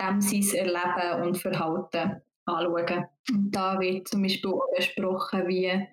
dem 0.00 0.20
sein 0.20 0.42
Erleben 0.42 1.22
und 1.22 1.38
Verhalten 1.38 2.20
anschauen. 2.44 3.06
Und 3.30 3.50
da 3.52 3.80
wird 3.80 4.08
zum 4.08 4.22
Beispiel 4.22 4.50
auch 4.50 4.68
besprochen, 4.76 5.48
wie 5.48 5.88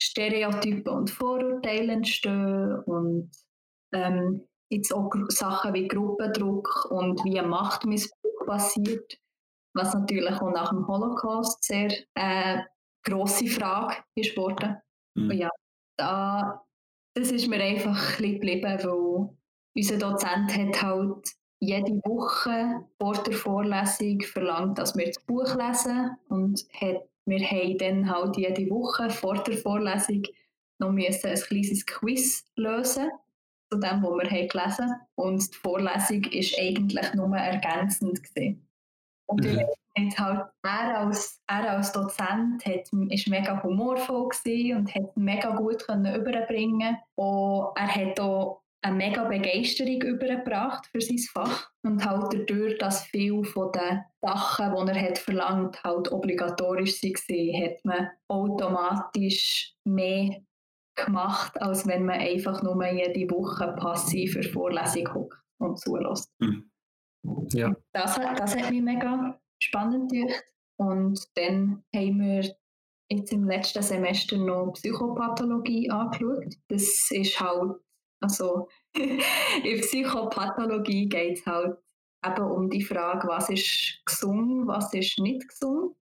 Stereotypen 0.00 0.92
und 0.92 1.10
Vorurteile 1.10 1.94
entstehen 1.94 2.78
und 2.84 3.30
ähm, 3.92 4.46
jetzt 4.68 4.92
auch 4.92 5.10
Sachen 5.28 5.74
wie 5.74 5.88
Gruppendruck 5.88 6.86
und 6.90 7.24
wie 7.24 7.40
Machtmissbrauch 7.40 8.46
passiert, 8.46 9.18
was 9.74 9.94
natürlich 9.94 10.40
auch 10.40 10.52
nach 10.52 10.68
dem 10.68 10.86
Holocaust 10.86 11.64
sehr 11.64 11.90
äh, 12.14 12.60
grosse 13.02 13.46
Frage 13.46 13.96
ist 14.14 14.36
worden. 14.36 14.76
Mhm. 15.24 15.32
Ja, 15.32 15.50
da, 15.96 16.64
das 17.14 17.30
ist 17.30 17.48
mir 17.48 17.62
einfach 17.62 18.18
ein 18.18 18.32
geblieben, 18.34 18.78
weil 18.82 19.28
unser 19.74 19.98
Dozent 19.98 20.56
hat 20.56 20.82
halt 20.82 21.28
jede 21.60 21.92
Woche 22.04 22.86
vor 22.98 23.14
der 23.22 23.32
Vorlesung 23.32 24.20
verlangt, 24.22 24.78
dass 24.78 24.96
wir 24.96 25.06
das 25.06 25.22
Buch 25.24 25.54
lesen 25.56 26.16
und 26.28 26.64
hat 26.80 27.08
wir 27.28 27.40
haben 27.40 27.78
dann 27.78 28.10
halt 28.10 28.36
jede 28.38 28.70
Woche 28.70 29.10
vor 29.10 29.42
der 29.42 29.58
Vorlesung 29.58 30.22
noch 30.78 30.92
müssen 30.92 31.28
ein 31.28 31.34
kleines 31.38 31.84
Quiz 31.84 32.46
lösen 32.56 33.10
zu 33.70 33.78
dem, 33.78 34.02
was 34.02 34.22
wir 34.22 34.30
haben 34.30 34.48
gelesen 34.48 34.90
haben. 34.90 35.00
Und 35.14 35.52
die 35.52 35.58
Vorlesung 35.58 36.24
war 36.24 36.64
eigentlich 36.64 37.14
nur 37.14 37.36
ergänzend. 37.36 38.22
Gewesen. 38.22 38.67
Und 39.28 39.44
mhm. 39.44 39.60
hat 39.60 40.18
halt, 40.18 40.46
er, 40.62 40.98
als, 41.00 41.42
er 41.46 41.70
als 41.76 41.92
Dozent 41.92 42.64
hat, 42.64 42.88
ist 43.10 43.28
mega 43.28 43.62
humorvoll 43.62 44.28
und 44.76 44.94
hat 44.94 45.16
mega 45.16 45.54
gut 45.54 45.86
können 45.86 46.14
überbringen. 46.14 46.96
Und 47.14 47.72
er 47.76 47.94
hat 47.94 48.18
auch 48.20 48.62
eine 48.80 48.96
mega 48.96 49.24
Begeisterung 49.24 50.00
übergebracht 50.02 50.86
für 50.86 51.00
sein 51.00 51.18
Fach 51.18 51.70
und 51.82 52.04
halt 52.04 52.32
dadurch, 52.32 52.78
dass 52.78 53.04
viel 53.04 53.44
von 53.44 53.72
den 53.72 54.04
Sachen, 54.20 54.86
die 54.86 54.92
er 54.92 55.02
hat 55.02 55.18
verlangt, 55.18 55.82
halt 55.82 56.12
obligatorisch 56.12 57.02
waren, 57.02 57.64
hat 57.64 57.84
man 57.84 58.08
automatisch 58.28 59.74
mehr 59.84 60.40
gemacht, 60.94 61.60
als 61.60 61.86
wenn 61.86 62.04
man 62.04 62.20
einfach 62.20 62.62
nur 62.62 62.86
jede 62.86 63.30
Woche 63.30 63.74
passiv 63.78 64.34
für 64.34 64.42
Vorlesung 64.42 65.04
guckt 65.04 65.38
und 65.58 65.78
zulässt. 65.78 66.30
Mhm. 66.38 66.70
Ja. 67.52 67.74
Das, 67.92 68.16
das 68.16 68.56
hat 68.56 68.70
mich 68.70 68.82
mega 68.82 69.40
spannend 69.60 70.10
gedacht. 70.10 70.44
Und 70.76 71.18
dann 71.34 71.82
haben 71.94 72.20
wir 72.20 72.56
jetzt 73.10 73.32
im 73.32 73.44
letzten 73.44 73.82
Semester 73.82 74.36
noch 74.36 74.72
Psychopathologie 74.74 75.90
angeschaut. 75.90 76.54
Das 76.68 77.10
ist 77.10 77.40
halt 77.40 77.76
also 78.20 78.68
in 78.96 79.80
Psychopathologie 79.80 81.08
geht 81.08 81.38
es 81.38 81.46
halt 81.46 81.78
eben 82.24 82.50
um 82.50 82.68
die 82.68 82.82
Frage, 82.82 83.28
was 83.28 83.48
ist 83.48 84.00
gesund, 84.04 84.66
was 84.66 84.92
ist 84.92 85.18
nicht 85.18 85.46
gesund. 85.48 85.94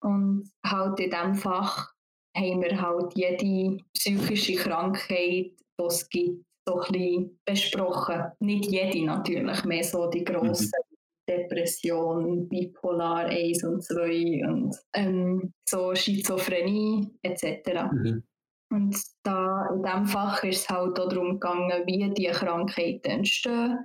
Und 0.00 0.50
halt 0.64 1.00
in 1.00 1.10
diesem 1.10 1.34
Fach 1.34 1.92
haben 2.36 2.62
wir 2.62 2.80
halt 2.80 3.12
jede 3.16 3.82
psychische 3.94 4.54
Krankheit, 4.54 5.52
die 5.78 5.84
es 5.84 6.08
gibt, 6.08 6.44
so 6.66 6.80
ein 6.80 6.92
bisschen 6.92 7.40
besprochen. 7.44 8.32
Nicht 8.40 8.66
jede 8.66 9.04
natürlich, 9.04 9.64
mehr 9.64 9.84
so 9.84 10.10
die 10.10 10.24
grossen 10.24 10.70
mhm. 10.74 10.96
Depression, 11.28 12.48
Bipolar 12.48 13.26
1 13.26 13.64
und 13.64 13.82
2 13.82 14.46
und 14.48 14.76
ähm, 14.94 15.52
so 15.68 15.94
Schizophrenie 15.94 17.10
etc. 17.22 17.90
Mhm. 17.92 18.22
Und 18.70 18.96
da 19.22 19.68
in 19.72 19.82
diesem 19.82 20.06
Fach 20.06 20.42
ist 20.42 20.62
es 20.62 20.68
halt 20.68 20.98
auch 20.98 21.08
darum 21.08 21.38
gegangen, 21.38 21.86
wie 21.86 22.12
die 22.14 22.26
Krankheiten 22.26 23.10
entstehen, 23.10 23.78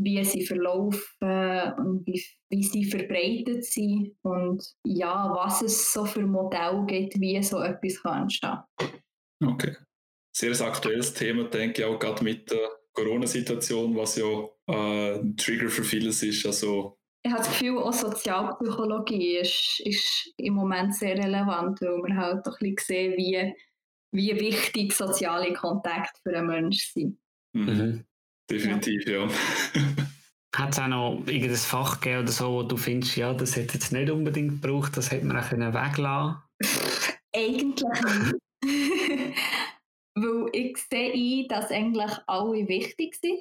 wie 0.00 0.24
sie 0.24 0.44
verlaufen 0.44 1.72
und 1.78 2.06
wie, 2.06 2.24
wie 2.50 2.62
sie 2.62 2.84
verbreitet 2.84 3.64
sind 3.64 4.16
und 4.22 4.64
ja, 4.84 5.32
was 5.34 5.62
es 5.62 5.92
so 5.92 6.04
für 6.04 6.26
Modelle 6.26 6.84
gibt, 6.86 7.20
wie 7.20 7.42
so 7.42 7.60
etwas 7.60 8.02
kann 8.02 8.22
entstehen 8.22 8.58
Okay. 9.42 9.76
Sehr 10.36 10.58
aktuelles 10.60 11.14
Thema, 11.14 11.44
denke 11.44 11.82
ich 11.82 11.86
auch 11.86 11.98
gerade 11.98 12.24
mit 12.24 12.50
der 12.50 12.68
Corona-Situation, 12.92 13.96
was 13.96 14.16
ja 14.16 14.26
äh, 14.68 15.18
ein 15.18 15.36
Trigger 15.36 15.68
für 15.68 15.84
vieles 15.84 16.22
ist. 16.22 16.44
Also 16.46 16.98
ich 17.22 17.32
habe 17.32 17.42
das 17.42 17.50
Gefühl, 17.50 17.78
auch 17.78 17.92
Sozialpsychologie 17.92 19.38
ist, 19.38 19.80
ist 19.84 20.34
im 20.36 20.54
Moment 20.54 20.94
sehr 20.94 21.16
relevant, 21.16 21.80
weil 21.80 22.02
wir 22.02 22.16
halt 22.16 22.46
auch 22.46 22.60
ein 22.60 22.74
bisschen 22.74 23.14
sehen, 23.14 23.14
wie 23.16 23.54
wie 24.14 24.38
wichtig 24.38 24.92
soziale 24.92 25.52
Kontakte 25.52 26.20
für 26.22 26.36
einen 26.38 26.46
Menschen 26.46 26.92
sind. 26.92 27.18
Mhm. 27.52 28.04
Definitiv, 28.48 29.06
ja. 29.06 29.24
ja. 29.74 29.88
Hat 30.54 30.72
es 30.72 30.78
auch 30.78 30.86
noch 30.86 31.24
irgendein 31.26 31.56
Fach 31.56 32.00
gegeben 32.00 32.22
oder 32.22 32.32
so, 32.32 32.52
wo 32.52 32.62
du 32.62 32.76
findest, 32.76 33.16
ja, 33.16 33.34
das 33.34 33.56
hätte 33.56 33.74
jetzt 33.74 33.92
nicht 33.92 34.08
unbedingt 34.10 34.62
gebraucht, 34.62 34.96
das 34.96 35.10
hätte 35.10 35.26
man 35.26 35.36
auch 35.36 35.50
weglassen 35.50 36.36
Eigentlich 37.34 37.90
nicht. 38.62 39.36
Weil 40.14 40.48
ich 40.52 40.76
sehe 40.78 41.12
ein, 41.12 41.48
dass 41.48 41.70
eigentlich 41.70 42.12
alle 42.26 42.68
wichtig 42.68 43.16
sind. 43.16 43.40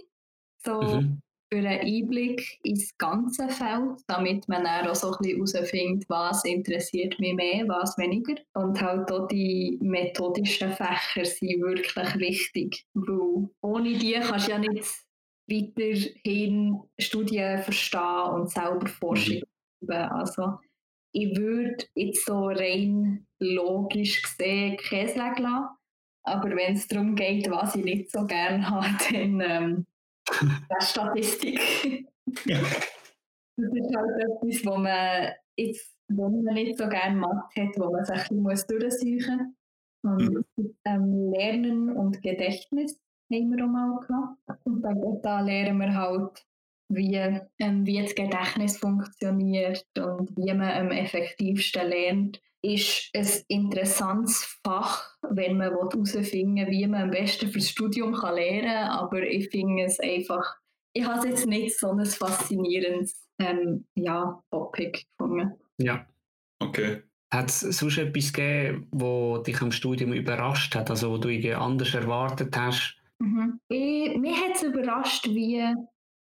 So 0.65 0.81
mhm. 0.81 1.19
für 1.51 1.59
einen 1.59 1.81
Einblick 1.81 2.59
ins 2.63 2.97
ganze 2.97 3.49
Feld, 3.49 4.01
damit 4.07 4.47
man 4.47 4.63
dann 4.63 4.87
auch 4.87 4.95
so 4.95 5.11
ein 5.11 5.17
bisschen 5.19 5.59
herausfindet, 5.59 6.09
was 6.09 6.45
interessiert 6.45 7.19
mich 7.19 7.35
mehr, 7.35 7.67
was 7.67 7.97
weniger. 7.97 8.35
Und 8.53 8.81
halt 8.81 9.11
auch 9.11 9.27
die 9.27 9.77
methodischen 9.81 10.71
Fächer 10.71 11.25
sind 11.25 11.61
wirklich 11.61 12.15
wichtig. 12.15 12.85
Weil 12.93 13.49
ohne 13.61 13.97
die 13.97 14.13
kannst 14.13 14.47
du 14.47 14.51
ja 14.51 14.57
nicht 14.57 15.03
weiterhin 15.49 16.81
Studien 16.97 17.61
verstehen 17.61 18.31
und 18.33 18.49
selber 18.49 18.87
Forschung 18.87 19.41
mhm. 19.81 19.91
Also 19.91 20.59
ich 21.11 21.37
würde 21.37 21.85
jetzt 21.95 22.25
so 22.25 22.47
rein 22.47 23.27
logisch 23.39 24.21
gesehen 24.21 24.77
Käse 24.77 25.17
lassen, 25.17 25.67
aber 26.23 26.49
wenn 26.55 26.75
es 26.75 26.87
darum 26.87 27.15
geht, 27.15 27.49
was 27.49 27.75
ich 27.75 27.83
nicht 27.83 28.11
so 28.11 28.25
gerne 28.25 28.69
habe, 28.69 28.87
dann 29.11 29.41
ähm, 29.41 29.85
das 30.69 30.91
Statistik. 30.91 31.59
Ja. 32.45 32.59
Das 33.55 33.71
ist 33.71 33.95
halt 33.95 34.23
etwas, 34.23 34.65
wo 34.65 34.77
man 34.77 35.31
jetzt, 35.55 35.95
wenn 36.07 36.43
man 36.43 36.53
nicht 36.53 36.77
so 36.77 36.87
gerne 36.87 37.15
Mathe 37.15 37.61
hat, 37.61 37.77
wo 37.77 37.91
man 37.91 38.05
sich 38.05 38.31
ein 38.31 38.43
bisschen 38.43 38.79
durchsuchen 38.79 39.37
muss. 39.37 39.55
Und 40.05 40.45
mhm. 40.57 40.75
ähm, 40.85 41.31
Lernen 41.31 41.95
und 41.95 42.21
Gedächtnis 42.21 42.99
haben 43.31 43.55
wir 43.55 43.63
auch 43.63 43.69
mal 43.69 43.99
gehabt. 43.99 44.65
Und 44.65 45.21
da 45.23 45.39
lernen 45.41 45.77
wir 45.77 45.93
halt, 45.93 46.45
wie, 46.89 47.15
ähm, 47.15 47.85
wie 47.85 48.01
das 48.01 48.15
Gedächtnis 48.15 48.77
funktioniert 48.77 49.85
und 49.97 50.35
wie 50.35 50.53
man 50.53 50.71
am 50.71 50.91
effektivsten 50.91 51.87
lernt. 51.87 52.41
Ist 52.65 53.12
ein 53.13 53.27
interessantes 53.50 54.58
Fach, 54.63 55.17
wenn 55.29 55.58
man 55.58 55.72
herausfinden 55.72 56.55
will, 56.55 56.72
wie 56.72 56.88
man 56.88 57.03
am 57.03 57.12
besten 57.12 57.50
fürs 57.50 57.70
Studium 57.70 58.13
kann 58.13 58.36
lernen 58.36 58.63
kann. 58.65 58.89
Aber 58.89 59.22
ich 59.22 59.50
finde 59.50 59.84
es 59.84 60.00
einfach, 60.00 60.55
ich 60.96 61.05
habe 61.05 61.20
es 61.20 61.25
jetzt 61.25 61.46
nicht 61.46 61.77
so 61.77 61.91
ein 61.91 62.05
faszinierendes 62.05 63.27
ähm, 63.39 63.86
ja, 63.96 64.41
Topic 64.50 65.03
gefunden. 65.17 65.53
Ja. 65.77 66.08
Okay. 66.60 67.03
Hat 67.34 67.50
es 67.50 67.62
sonst 67.62 67.98
etwas 67.98 68.32
gegeben, 68.32 68.88
was 68.91 69.43
dich 69.43 69.62
am 69.62 69.72
Studium 69.72 70.13
überrascht 70.13 70.75
hat, 70.75 70.89
also 70.89 71.12
wo 71.12 71.17
du 71.17 71.29
irgendwie 71.29 71.53
anders 71.55 71.93
erwartet 71.93 72.55
hast? 72.55 72.96
Mhm. 73.20 73.60
Ich, 73.70 74.17
mich 74.17 74.38
hat 74.38 74.55
es 74.55 74.63
überrascht, 74.63 75.27
wie 75.27 75.65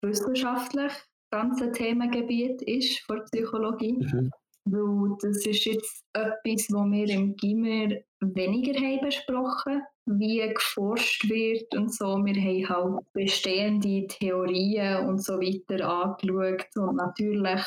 wissenschaftlich 0.03 0.91
das 0.91 1.31
ganze 1.31 1.71
Themengebiet 1.71 2.61
ist 2.61 2.99
von 3.05 3.23
Psychologie. 3.31 3.93
Mhm. 3.93 4.31
Weil 4.69 5.17
das 5.21 5.45
ist 5.45 5.65
jetzt 5.65 6.05
etwas, 6.13 6.67
was 6.69 6.91
wir 6.91 7.09
im 7.09 7.35
Gimmer 7.35 7.95
weniger 8.19 8.73
haben 8.79 9.01
besprochen 9.01 9.81
wie 10.07 10.39
geforscht 10.53 11.29
wird 11.29 11.73
und 11.75 11.93
so. 11.93 12.23
Wir 12.25 12.69
haben 12.69 12.95
halt 12.95 13.13
bestehende 13.13 14.07
Theorien 14.07 15.05
und 15.07 15.23
so 15.23 15.33
weiter 15.33 15.87
angeschaut 15.87 16.67
und 16.75 16.95
natürlich, 16.95 17.61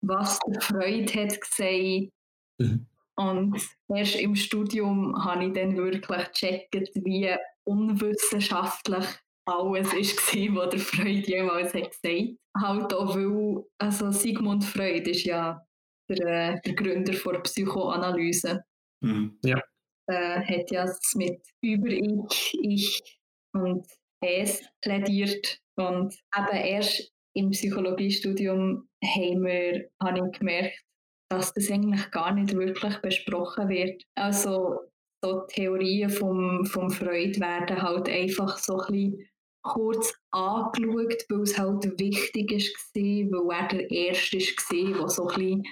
was 0.00 0.38
der 0.46 0.60
Freud 0.60 1.12
hat 1.14 1.40
gesagt. 1.40 2.12
Mhm. 2.58 2.86
Und 3.16 3.60
erst 3.88 4.16
im 4.16 4.34
Studium 4.34 5.24
habe 5.24 5.46
ich 5.46 5.52
dann 5.52 5.76
wirklich 5.76 6.32
gecheckt, 6.32 6.90
wie 6.94 7.34
unwissenschaftlich 7.64 9.06
alles 9.46 9.92
war, 9.94 10.56
was 10.56 10.70
der 10.70 10.80
Freud 10.80 11.24
jemals 11.26 11.74
hat 11.74 11.90
gesagt 11.90 12.38
hat. 12.56 12.62
Halt 12.62 12.94
auch 12.94 13.16
weil, 13.16 13.64
also 13.78 14.10
Sigmund 14.10 14.64
Freud 14.64 15.10
ist 15.10 15.24
ja 15.24 15.63
der, 16.08 16.54
äh, 16.54 16.60
der 16.64 16.74
Gründer 16.74 17.12
der 17.12 17.40
Psychoanalyse. 17.40 18.64
Mhm. 19.00 19.38
Ja. 19.44 19.60
Äh, 20.06 20.40
hat 20.40 20.70
ja 20.70 20.86
mit 21.14 21.40
Über-Ich, 21.62 22.58
Ich 22.60 23.18
und 23.52 23.86
Es 24.20 24.62
plädiert. 24.82 25.58
Und 25.76 26.14
eben 26.36 26.56
erst 26.56 27.12
im 27.34 27.50
Psychologiestudium 27.50 28.88
haben 29.04 29.44
wir, 29.44 29.88
habe 30.02 30.18
ich 30.18 30.38
gemerkt, 30.38 30.84
dass 31.30 31.52
das 31.52 31.70
eigentlich 31.70 32.10
gar 32.10 32.32
nicht 32.32 32.54
wirklich 32.54 32.96
besprochen 32.98 33.68
wird. 33.68 34.02
Also 34.14 34.78
so 35.22 35.40
Theorien 35.48 36.10
vom, 36.10 36.64
vom 36.66 36.90
Freud 36.90 37.40
werden 37.40 37.82
halt 37.82 38.08
einfach 38.08 38.58
so 38.58 38.78
ein 38.78 38.92
bisschen 38.92 39.28
kurz 39.62 40.14
angeschaut, 40.30 41.24
weil 41.30 41.40
es 41.40 41.58
halt 41.58 41.98
wichtig 41.98 42.50
war, 42.52 43.48
weil 43.48 43.62
er 43.62 43.68
der 43.68 43.90
Erste 43.90 44.38
war, 44.38 44.98
der 44.98 45.08
so 45.08 45.28
ein 45.28 45.34
bisschen 45.34 45.62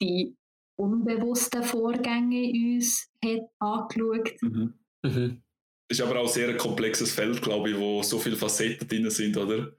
die 0.00 0.36
unbewussten 0.78 1.62
Vorgänge 1.62 2.42
in 2.50 2.76
uns 2.76 3.10
hat 3.24 3.42
angeschaut. 3.58 4.42
Mhm. 4.42 4.74
Mhm. 5.02 5.42
Ist 5.90 6.00
aber 6.00 6.20
auch 6.20 6.28
sehr 6.28 6.48
ein 6.48 6.56
komplexes 6.56 7.12
Feld, 7.12 7.42
glaube 7.42 7.70
ich, 7.70 7.78
wo 7.78 8.02
so 8.02 8.18
viele 8.18 8.36
Facetten 8.36 8.86
drin 8.86 9.10
sind, 9.10 9.36
oder? 9.36 9.76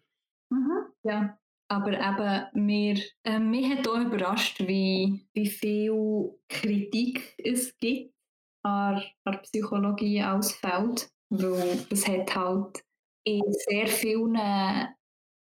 Mhm. 0.52 0.86
Ja, 1.04 1.40
aber 1.70 1.94
eben, 1.94 2.66
mir, 2.66 3.02
äh, 3.24 3.40
mich 3.40 3.70
hat 3.70 3.88
auch 3.88 4.00
überrascht, 4.00 4.60
wie, 4.60 5.26
wie 5.34 5.48
viel 5.48 6.38
Kritik 6.50 7.34
es 7.38 7.76
gibt 7.78 8.14
an, 8.64 9.02
an 9.24 9.42
Psychologie 9.44 10.22
als 10.22 10.52
Feld, 10.52 11.10
weil 11.30 11.86
es 11.90 12.08
hat 12.08 12.36
halt 12.36 12.84
in 13.24 13.42
sehr 13.48 13.88
vielen 13.88 14.38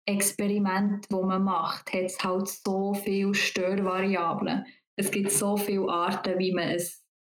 Experimenten, 0.06 1.02
die 1.10 1.24
man 1.24 1.44
macht, 1.44 1.92
hat 1.92 2.02
es 2.02 2.22
halt 2.22 2.48
so 2.48 2.94
viele 2.94 3.34
Störvariablen. 3.34 4.64
Es 4.96 5.10
gibt 5.10 5.30
so 5.30 5.56
viele 5.56 5.88
Arten, 5.88 6.38
wie 6.38 6.52
man 6.52 6.68
ein 6.68 6.82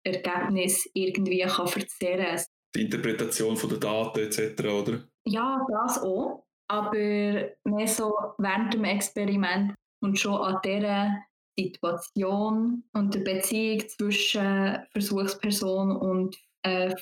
Ergebnis 0.04 0.88
irgendwie 0.94 1.42
kann 1.42 1.66
verzerren 1.66 2.36
kann. 2.36 2.44
Die 2.74 2.82
Interpretation 2.82 3.58
der 3.68 3.78
Daten 3.78 4.20
etc., 4.20 4.64
oder? 4.64 5.04
Ja, 5.26 5.64
das 5.70 6.02
auch. 6.02 6.46
Aber 6.68 6.92
mehr 6.94 7.86
so 7.86 8.14
während 8.38 8.72
dem 8.72 8.84
Experiment 8.84 9.74
und 10.00 10.18
schon 10.18 10.40
an 10.40 10.58
dieser 10.64 11.22
Situation 11.58 12.84
und 12.94 13.14
der 13.14 13.20
Beziehung 13.20 13.86
zwischen 13.88 14.78
Versuchsperson 14.92 15.96
und 15.96 16.36
äh, 16.62 16.94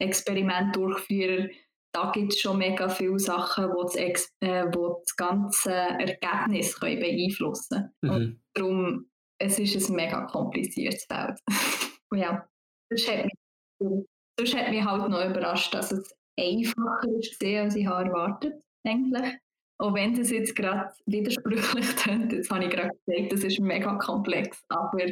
Experimentdurchführer, 0.00 1.48
da 1.92 2.10
gibt 2.10 2.32
es 2.32 2.40
schon 2.40 2.58
mega 2.58 2.88
viele 2.88 3.18
Sachen, 3.18 3.66
die 3.66 3.82
das, 3.82 3.96
Ex 3.96 4.32
äh, 4.40 4.64
wo 4.72 5.02
das 5.04 5.16
ganze 5.16 5.72
Ergebnis 5.72 6.78
können 6.78 7.00
beeinflussen 7.00 7.92
können. 8.00 8.00
Mhm. 8.00 8.10
Und 8.10 8.42
darum, 8.54 9.10
es 9.38 9.58
ist 9.58 9.88
ein 9.88 9.96
mega 9.96 10.22
kompliziertes 10.22 11.04
Feld. 11.04 11.38
ja, 12.14 12.46
das 12.90 13.08
hat, 13.08 13.24
mich, 13.24 14.06
das 14.36 14.54
hat 14.54 14.70
mich 14.70 14.84
halt 14.84 15.08
noch 15.08 15.24
überrascht, 15.24 15.74
dass 15.74 15.92
es 15.92 16.14
einfacher 16.38 17.08
ist, 17.18 17.42
als 17.44 17.76
ich 17.76 17.84
erwartet 17.84 18.62
eigentlich. 18.86 19.38
Auch 19.78 19.94
wenn 19.94 20.14
das 20.14 20.30
jetzt 20.30 20.54
gerade 20.54 20.92
widersprüchlich 21.06 21.96
klingt, 21.96 22.32
jetzt 22.32 22.50
habe 22.50 22.64
ich 22.64 22.70
gerade 22.70 22.90
gesagt, 23.06 23.32
das 23.32 23.44
ist 23.44 23.58
mega 23.58 23.96
komplex, 23.96 24.62
aber 24.68 25.06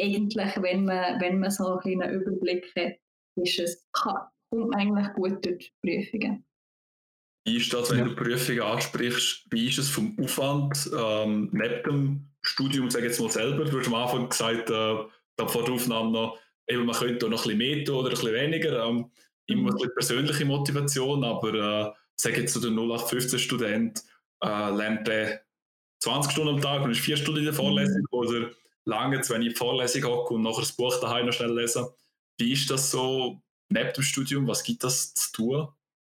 eigentlich, 0.00 0.62
wenn 0.62 0.84
man, 0.84 1.20
wenn 1.20 1.40
man 1.40 1.50
so 1.50 1.66
einen 1.66 1.80
kleinen 1.80 2.20
Überblick 2.20 2.72
hat, 2.76 2.94
ist 3.36 3.58
es, 3.58 3.86
kommt 4.50 4.74
eigentlich 4.74 5.12
gut 5.14 5.44
durch 5.44 5.72
die 5.82 6.02
Prüfungen. 6.02 6.44
Wie 7.44 7.56
ist 7.58 7.72
das, 7.72 7.90
wenn 7.90 7.98
ja. 7.98 8.04
du 8.06 8.16
Prüfungen 8.16 8.62
ansprichst, 8.62 9.46
wie 9.50 9.68
ist 9.68 9.78
es 9.78 9.88
vom 9.88 10.16
Aufwand 10.20 10.90
ähm, 10.98 11.48
neben 11.52 11.82
dem 11.84 12.28
Studium, 12.42 12.90
sage 12.90 13.06
jetzt 13.06 13.20
mal 13.20 13.30
selber, 13.30 13.64
du 13.64 13.78
hast 13.78 13.86
am 13.86 13.94
Anfang 13.94 14.28
gesagt, 14.28 14.70
äh, 14.70 14.96
da 15.36 15.46
vor 15.46 15.64
der 15.64 15.74
Aufnahme 15.74 16.10
noch, 16.10 16.38
eben, 16.66 16.86
man 16.86 16.96
könnte 16.96 17.28
noch 17.28 17.38
ein 17.38 17.42
bisschen 17.42 17.58
mehr 17.58 17.84
tun 17.84 17.96
oder 17.96 18.08
ein 18.08 18.14
bisschen 18.14 18.32
weniger, 18.32 18.84
ähm, 18.84 19.10
immer 19.46 19.72
mhm. 19.72 19.78
eine 19.80 19.90
persönliche 19.90 20.44
Motivation, 20.44 21.22
aber 21.22 21.54
äh, 21.54 21.92
sage 22.16 22.40
jetzt 22.40 22.54
so 22.54 22.60
der 22.60 22.70
0815-Student, 22.70 24.02
äh, 24.42 24.70
lernt 24.70 25.06
der 25.06 25.42
20 26.00 26.32
Stunden 26.32 26.54
am 26.54 26.60
Tag 26.60 26.82
und 26.82 26.90
ist 26.90 27.00
vier 27.00 27.16
Stunden 27.16 27.40
in 27.40 27.44
der 27.44 27.52
mhm. 27.52 27.58
Vorlesung 27.58 28.02
mhm. 28.10 28.18
oder 28.18 28.50
lange, 28.84 29.16
wenn 29.28 29.42
ich 29.42 29.48
in 29.48 29.52
die 29.52 29.56
Vorlesung 29.56 30.04
hocke 30.04 30.34
und 30.34 30.42
nachher 30.42 30.60
das 30.60 30.72
Buch 30.72 30.98
daheim 31.00 31.26
noch 31.26 31.32
schnell 31.32 31.54
lesen. 31.54 31.86
Wie 32.38 32.52
ist 32.52 32.70
das 32.70 32.90
so 32.90 33.40
neben 33.68 33.92
dem 33.92 34.02
Studium? 34.02 34.46
Was 34.46 34.62
gibt 34.62 34.84
das 34.84 35.14
zu 35.14 35.32
tun? 35.32 35.68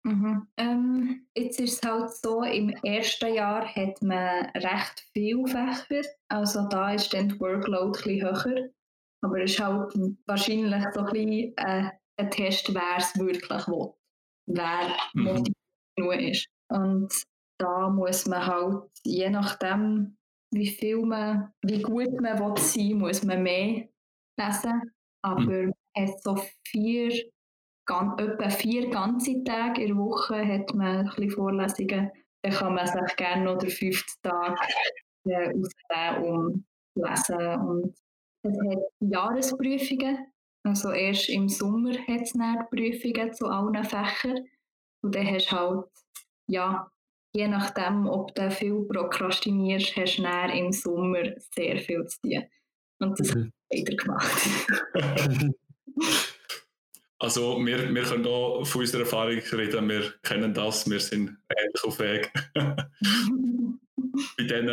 Mhm. 0.05 0.49
Ähm, 0.57 1.27
jetzt 1.37 1.61
ist 1.61 1.83
es 1.83 1.89
halt 1.89 2.11
so, 2.11 2.43
im 2.43 2.71
ersten 2.71 3.35
Jahr 3.35 3.65
hat 3.65 4.03
man 4.03 4.47
recht 4.57 5.07
viele 5.13 5.47
Fächer, 5.47 6.09
also 6.29 6.67
da 6.69 6.93
ist 6.93 7.15
dann 7.15 7.29
die 7.29 7.39
Workload 7.39 7.87
ein 7.87 7.93
bisschen 7.93 8.45
höher, 8.45 8.71
aber 9.23 9.43
es 9.43 9.53
ist 9.53 9.61
halt 9.61 9.95
wahrscheinlich 10.27 10.85
so 10.93 11.01
ein 11.01 11.13
bisschen 11.13 11.57
äh, 11.57 11.91
ein 12.17 12.31
Test, 12.31 12.75
wer 12.75 12.97
es 12.99 13.17
wirklich 13.17 13.69
will, 13.69 13.93
wer 14.47 14.97
mhm. 15.15 15.23
motiviert 15.23 15.57
genug 15.97 16.15
ist. 16.15 16.49
Und 16.69 17.13
da 17.59 17.89
muss 17.89 18.27
man 18.27 18.47
halt, 18.47 18.91
je 19.05 19.31
nachdem, 19.31 20.17
wie 20.53 20.69
viel 20.69 21.03
man, 21.03 21.53
wie 21.63 21.83
gut 21.83 22.21
man 22.21 22.39
will 22.39 22.57
sein 22.57 22.99
muss 22.99 23.23
man 23.23 23.43
mehr 23.43 23.89
lesen. 24.39 24.93
Aber 25.25 25.41
mhm. 25.41 25.75
hat 25.97 26.23
so 26.23 26.37
vier, 26.67 27.31
gan, 27.93 28.19
etwa 28.19 28.51
vier 28.51 28.89
ganze 28.91 29.45
Tage 29.45 29.83
in 29.83 29.89
der 29.89 29.97
Woche 29.97 30.47
hat 30.47 30.75
man 30.75 30.99
ein 30.99 31.05
bisschen 31.07 31.31
Vorlesungen. 31.31 32.11
dann 32.43 32.53
kann 32.53 32.75
man 32.75 32.87
sich 32.87 33.17
gerne 33.17 33.45
noch 33.45 33.59
den 33.59 33.71
fünften 33.71 34.23
Tag 34.23 34.59
äh, 35.25 35.49
ausnehmen, 35.49 36.25
um 36.25 36.65
zu 36.95 37.03
lesen. 37.05 37.61
Und 37.61 37.95
es 38.43 38.59
hat 38.69 38.83
Jahresprüfungen. 39.01 40.27
Also 40.65 40.91
erst 40.93 41.29
im 41.29 41.49
Sommer 41.49 41.93
hat 41.93 42.23
es 42.23 42.33
Prüfungen 42.71 43.33
zu 43.33 43.47
allen 43.47 43.85
Fächern. 43.85 44.47
Und 45.03 45.15
dann 45.15 45.27
hast 45.27 45.51
du 45.51 45.57
halt, 45.57 45.87
ja, 46.49 46.91
je 47.33 47.49
nachdem, 47.49 48.07
ob 48.09 48.35
du 48.35 48.51
viel 48.51 48.85
prokrastinierst, 48.89 49.97
hast 49.97 50.19
du 50.19 50.59
im 50.59 50.73
Sommer 50.73 51.23
sehr 51.55 51.79
viel 51.79 52.05
zu 52.07 52.21
tun. 52.23 52.45
Und 53.01 53.19
das 53.19 53.35
mhm. 53.35 53.41
habe 53.41 53.53
ich 53.71 53.97
gemacht. 53.97 54.49
Also 57.23 57.57
wir, 57.65 57.95
wir 57.95 58.03
können 58.03 58.27
auch 58.27 58.65
von 58.65 58.81
unserer 58.81 59.03
Erfahrung 59.03 59.39
reden, 59.39 59.89
wir 59.89 60.13
kennen 60.25 60.53
das, 60.53 60.91
wir 60.91 60.99
sind 60.99 61.39
ähnlich 61.57 61.85
auf 61.85 62.01
Weg. 62.01 62.33
Bei 64.37 64.43
diesen 64.43 64.69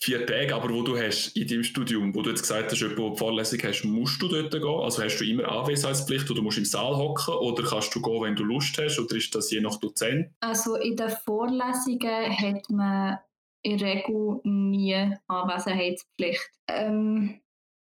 vier 0.00 0.26
Tagen, 0.26 0.52
aber 0.52 0.68
wo 0.74 0.82
du 0.82 0.98
hast 0.98 1.28
in 1.36 1.46
deinem 1.46 1.62
Studium, 1.62 2.12
wo 2.12 2.22
du 2.22 2.30
jetzt 2.30 2.42
gesagt 2.42 2.72
hast, 2.72 2.82
du 2.82 2.88
die 2.88 3.16
Vorlesung 3.16 3.60
hast, 3.62 3.84
musst 3.84 4.20
du 4.20 4.26
dort 4.26 4.50
gehen? 4.50 4.64
Also 4.64 5.04
hast 5.04 5.18
du 5.18 5.24
immer 5.24 5.48
Anwesenheitspflicht 5.48 6.28
oder 6.28 6.42
musst 6.42 6.56
du 6.56 6.62
im 6.62 6.64
Saal 6.64 6.96
hocken 6.96 7.34
oder 7.34 7.62
kannst 7.62 7.94
du 7.94 8.02
gehen, 8.02 8.22
wenn 8.22 8.34
du 8.34 8.42
Lust 8.42 8.76
hast 8.78 8.98
oder 8.98 9.14
ist 9.14 9.32
das 9.36 9.52
je 9.52 9.60
nach 9.60 9.78
Dozent? 9.78 10.28
Also 10.40 10.74
in 10.74 10.96
den 10.96 11.10
Vorlesungen 11.24 12.36
hat 12.36 12.68
man 12.68 13.18
in 13.62 13.78
der 13.78 13.94
Regel 13.94 14.40
nie 14.42 15.16
Anwesenheitspflicht. 15.28 16.50
Ähm, 16.66 17.40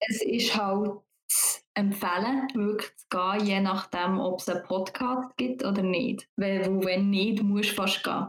es 0.00 0.22
ist 0.22 0.56
halt 0.56 0.92
empfehlen, 1.78 2.48
wirklich 2.54 2.90
zu 2.96 3.06
gehen, 3.08 3.46
je 3.46 3.60
nachdem, 3.60 4.18
ob 4.18 4.40
es 4.40 4.48
einen 4.48 4.64
Podcast 4.64 5.36
gibt 5.36 5.64
oder 5.64 5.82
nicht. 5.82 6.28
Weil, 6.36 6.82
wenn 6.84 7.10
nicht, 7.10 7.42
musst 7.42 7.70
du 7.70 7.74
fast 7.76 8.02
gehen. 8.02 8.26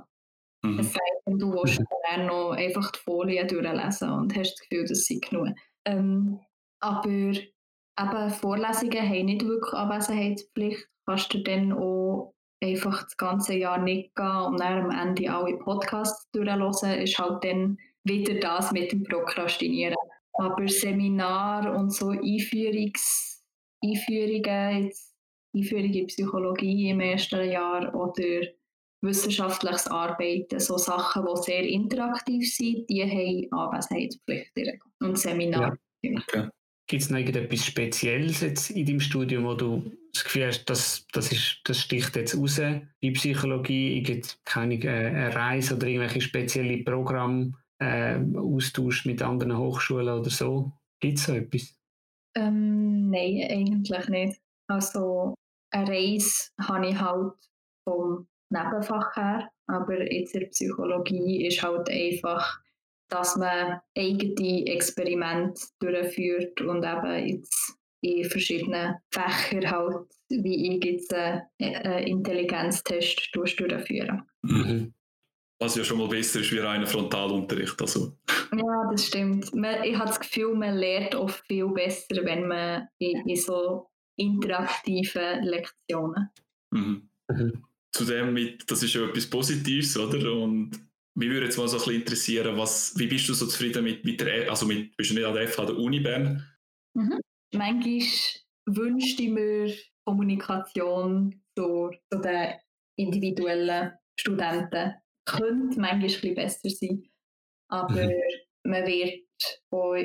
Mhm. 0.63 0.79
Es 0.79 0.93
sei 0.93 0.99
denn, 1.25 1.39
du 1.39 1.51
willst 1.53 1.81
dann 2.09 2.27
noch 2.27 2.51
einfach 2.51 2.91
die 2.91 2.99
Folien 2.99 3.47
durchlesen 3.47 4.11
und 4.11 4.35
hast 4.35 4.53
das 4.53 4.69
Gefühl, 4.69 4.85
das 4.87 5.05
sei 5.05 5.15
genug. 5.15 5.47
Ähm, 5.85 6.39
aber 6.79 7.09
eben 7.09 8.29
Vorlesungen 8.29 9.09
haben 9.09 9.25
nicht 9.25 9.45
wirklich 9.45 9.73
Anwesenheitspflicht. 9.73 10.87
Kannst 11.07 11.33
du 11.33 11.39
dann 11.41 11.73
auch 11.73 12.35
einfach 12.63 13.03
das 13.03 13.17
ganze 13.17 13.55
Jahr 13.55 13.79
nicht 13.79 14.15
gehen 14.15 14.41
und 14.47 14.59
dann 14.59 14.91
am 14.91 14.91
Ende 14.91 15.33
alle 15.33 15.57
Podcasts 15.57 16.29
durchhören, 16.31 17.01
ist 17.01 17.17
halt 17.17 17.43
dann 17.43 17.77
wieder 18.03 18.35
das 18.35 18.71
mit 18.71 18.91
dem 18.91 19.03
Prokrastinieren. 19.03 19.95
Aber 20.33 20.67
Seminar 20.67 21.75
und 21.75 21.91
so 21.91 22.09
Einführungs 22.09 23.38
Einführungen, 23.83 24.91
Einführung 25.55 25.93
in 25.93 26.07
Psychologie 26.07 26.89
im 26.89 26.99
ersten 26.99 27.49
Jahr 27.49 27.93
oder 27.95 28.41
wissenschaftliches 29.01 29.87
Arbeiten, 29.87 30.59
so 30.59 30.77
Sachen, 30.77 31.25
die 31.25 31.41
sehr 31.41 31.63
interaktiv 31.63 32.53
sind, 32.53 32.89
die 32.89 33.03
haben 33.03 33.47
Anwesenheitspflicht 33.51 34.51
und 34.99 35.17
Seminare. 35.17 35.77
Ja. 36.01 36.19
Okay. 36.19 36.49
Gibt 36.87 37.03
es 37.03 37.09
noch 37.09 37.19
irgendetwas 37.19 37.65
Spezielles 37.65 38.41
jetzt 38.41 38.71
in 38.71 38.85
deinem 38.85 38.99
Studium, 38.99 39.45
wo 39.45 39.53
du 39.53 39.91
das 40.11 40.23
Gefühl 40.23 40.47
hast, 40.47 40.65
das, 40.65 41.05
das, 41.13 41.31
ist, 41.31 41.61
das 41.65 41.79
sticht 41.81 42.15
jetzt 42.15 42.35
raus 42.35 42.59
in 42.99 43.13
Psychologie? 43.13 44.01
Gibt 44.01 44.39
keine 44.43 44.83
äh, 44.83 45.27
Reise 45.27 45.75
oder 45.75 45.85
irgendwelche 45.85 46.21
spezielle 46.21 46.83
Programme, 46.83 47.53
äh, 47.77 48.19
Austausch 48.35 49.05
mit 49.05 49.21
anderen 49.21 49.55
Hochschulen 49.55 50.19
oder 50.19 50.31
so? 50.31 50.71
Gibt 50.99 51.19
es 51.19 51.25
so 51.25 51.33
etwas? 51.33 51.78
Ähm, 52.39 53.09
nein, 53.09 53.47
eigentlich 53.49 54.07
nicht. 54.07 54.41
Also 54.67 55.35
eine 55.71 55.89
Reise 55.89 56.49
habe 56.59 56.87
ich 56.87 56.99
halt 56.99 57.33
vom 57.83 58.27
Nebenfach 58.49 59.15
her, 59.15 59.49
aber 59.67 60.11
jetzt 60.11 60.33
in 60.33 60.41
der 60.41 60.47
Psychologie 60.47 61.45
ist 61.47 61.61
halt 61.61 61.89
einfach, 61.89 62.59
dass 63.09 63.35
man 63.35 63.79
eigene 63.97 64.65
Experimente 64.67 65.61
durchführt 65.79 66.61
und 66.61 66.83
eben 66.83 67.27
jetzt 67.27 67.75
in 68.01 68.23
verschiedenen 68.23 68.95
Fächern 69.11 69.69
halt, 69.69 70.07
wie 70.29 70.75
ich 70.77 70.83
jetzt 70.85 71.13
einen 71.13 72.07
Intelligenztest 72.07 73.29
durchführen. 73.33 74.23
Mhm. 74.43 74.93
Was 75.59 75.75
ja 75.75 75.83
schon 75.83 75.97
mal 75.97 76.07
besser 76.07 76.39
ist 76.39 76.51
wie 76.51 76.59
reiner 76.59 76.87
Frontalunterricht. 76.87 77.81
Also. 77.81 78.17
Ja, 78.53 78.89
das 78.91 79.07
stimmt. 79.07 79.53
Man, 79.53 79.83
ich 79.83 79.95
habe 79.95 80.07
das 80.07 80.19
Gefühl, 80.19 80.55
man 80.55 80.75
lernt 80.75 81.15
oft 81.15 81.45
viel 81.47 81.67
besser, 81.67 82.23
wenn 82.23 82.47
man 82.47 82.87
in, 82.97 83.27
in 83.27 83.35
so 83.35 83.89
interaktiven 84.17 85.43
Lektionen. 85.43 86.29
Mhm. 86.71 87.09
Mhm. 87.29 87.65
Zudem, 87.91 88.33
mit, 88.33 88.69
das 88.69 88.83
ist 88.83 88.93
ja 88.93 89.05
etwas 89.05 89.29
Positives, 89.29 89.97
oder? 89.97 90.31
Und 90.33 90.71
mich 91.15 91.29
würde 91.29 91.47
jetzt 91.47 91.57
mal 91.57 91.67
so 91.67 91.77
ein 91.77 91.79
bisschen 91.79 92.01
interessieren, 92.01 92.57
was, 92.57 92.97
wie 92.97 93.07
bist 93.07 93.27
du 93.27 93.33
so 93.33 93.47
zufrieden 93.47 93.83
mit, 93.83 94.05
mit 94.05 94.21
der, 94.21 94.49
also 94.49 94.65
mit, 94.65 94.95
bist 94.95 95.11
du 95.11 95.15
nicht 95.15 95.25
an 95.25 95.33
der 95.33 95.47
FH, 95.47 95.65
der 95.65 95.77
Uni 95.77 95.99
Bern? 95.99 96.45
Mhm. 96.95 97.19
Manchmal 97.53 98.07
wünschte 98.65 99.23
ich 99.23 99.29
mir 99.29 99.73
Kommunikation 100.05 101.41
zu, 101.57 101.91
zu 102.11 102.19
den 102.19 102.53
individuellen 102.97 103.91
Studenten 104.19 104.93
könnte 105.37 105.79
manchmal 105.79 105.91
ein 105.91 105.99
bisschen 106.01 106.35
besser 106.35 106.69
sein. 106.69 107.03
Aber 107.71 107.93
mhm. 107.93 108.13
man 108.63 108.85
wird 108.85 109.23
auch 109.71 109.95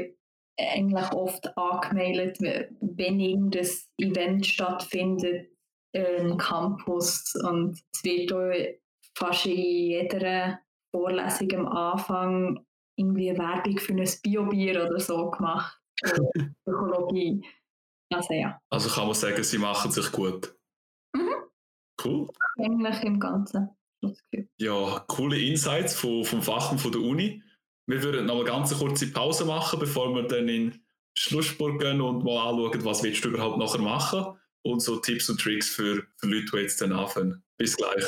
eigentlich 0.59 1.13
oft 1.13 1.57
angemeldet, 1.57 2.39
wenn 2.41 3.21
irgendein 3.21 3.69
Event 3.99 4.47
stattfindet 4.47 5.49
im 5.93 6.37
Campus. 6.39 7.35
Und 7.43 7.81
es 7.95 8.05
wird 8.05 8.33
auch 8.33 8.53
fast 9.17 9.47
in 9.47 9.57
jeder 9.57 10.61
Vorlesung 10.95 11.53
am 11.53 11.67
Anfang 11.67 12.67
irgendwie 12.97 13.37
Werbung 13.37 13.79
für 13.79 13.93
ein 13.93 14.09
Biobier 14.23 14.85
oder 14.85 15.01
so 15.01 15.31
gemacht. 15.31 15.81
Psychologie. 16.65 17.43
Also 18.13 18.35
ja. 18.35 18.61
Also 18.71 18.91
kann 18.91 19.07
man 19.07 19.15
sagen, 19.15 19.43
sie 19.43 19.59
machen 19.59 19.91
sich 19.91 20.13
gut. 20.13 20.55
Mhm. 21.17 21.35
Cool. 22.05 22.29
Eigentlich 22.59 23.03
im 23.03 23.19
Ganzen. 23.19 23.71
Ja, 24.59 25.05
coole 25.09 25.39
Insights 25.39 25.95
vom, 25.95 26.25
vom 26.25 26.43
Fach 26.43 26.73
und 26.73 26.79
von 26.79 26.93
der 26.93 27.01
Uni. 27.01 27.43
Wir 27.87 28.03
würden 28.03 28.27
noch 28.27 28.37
eine 28.37 28.45
ganz 28.45 28.77
kurze 28.77 29.11
Pause 29.13 29.45
machen, 29.45 29.79
bevor 29.79 30.15
wir 30.15 30.23
dann 30.23 30.49
in 30.49 30.81
Schlussspurt 31.17 31.81
gehen 31.81 32.01
und 32.01 32.25
mal 32.25 32.49
anschauen, 32.49 32.85
was 32.85 33.03
willst 33.03 33.25
du 33.25 33.29
überhaupt 33.29 33.59
nachher 33.59 33.81
machen 33.81 34.39
und 34.63 34.81
so 34.81 34.97
Tipps 34.97 35.29
und 35.29 35.41
Tricks 35.41 35.69
für, 35.69 36.07
für 36.17 36.27
Leute, 36.27 36.47
die 36.53 36.57
jetzt 36.59 36.81
dann 36.81 36.93
anfangen. 36.93 37.43
Bis 37.57 37.77
gleich. 37.77 38.05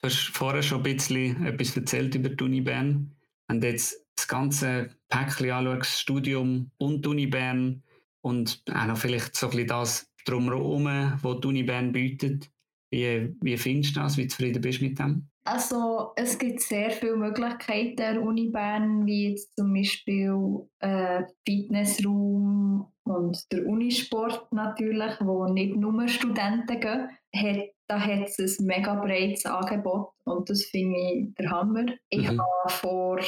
Du 0.00 0.08
hast 0.08 0.30
vorher 0.34 0.62
schon 0.62 0.78
ein 0.78 0.82
bisschen 0.82 1.46
etwas 1.46 1.76
erzählt 1.76 2.14
über 2.14 2.30
die 2.30 2.42
Uni 2.42 2.60
Bern. 2.60 3.14
Wenn 3.46 3.60
du 3.60 3.68
jetzt 3.68 4.04
das 4.16 4.26
ganze 4.26 4.90
Päckchen 5.08 5.50
anschaust, 5.50 6.00
Studium 6.00 6.70
und 6.78 7.04
die 7.04 7.08
Uni 7.08 7.26
Bern 7.26 7.84
und 8.20 8.62
auch 8.72 8.86
noch 8.86 8.96
vielleicht 8.96 9.36
so 9.36 9.46
ein 9.46 9.50
bisschen 9.50 9.68
das 9.68 10.11
drumherum, 10.24 10.84
was 11.22 11.40
die 11.40 11.48
Uni 11.48 11.62
Bern 11.62 11.92
bietet. 11.92 12.50
Wie, 12.90 13.34
wie 13.40 13.56
findest 13.56 13.96
du 13.96 14.00
das? 14.00 14.18
Wie 14.18 14.28
zufrieden 14.28 14.60
bist 14.60 14.80
du 14.80 14.84
mit 14.84 14.98
dem? 14.98 15.28
Also 15.44 16.12
es 16.14 16.38
gibt 16.38 16.60
sehr 16.60 16.90
viele 16.90 17.16
Möglichkeiten 17.16 17.96
der 17.96 18.22
Uni 18.22 18.50
Bern, 18.50 19.06
wie 19.06 19.30
jetzt 19.30 19.56
zum 19.56 19.74
Beispiel 19.74 20.68
äh, 20.78 21.24
Fitnessraum 21.44 22.92
und 23.04 23.50
der 23.50 23.66
Unisport 23.66 24.52
natürlich, 24.52 25.14
wo 25.20 25.46
nicht 25.46 25.74
nur 25.74 26.06
Studenten 26.06 26.78
gehen. 26.78 27.08
Hat, 27.34 27.70
da 27.88 27.98
hat 27.98 28.28
es 28.28 28.58
ein 28.60 28.66
mega 28.66 28.94
breites 28.94 29.46
Angebot 29.46 30.10
und 30.24 30.48
das 30.48 30.64
finde 30.64 30.96
ich 30.96 31.34
der 31.34 31.50
Hammer. 31.50 31.86
Ich 32.08 32.30
mhm. 32.30 32.40
habe 32.40 32.68
vor, 32.68 33.20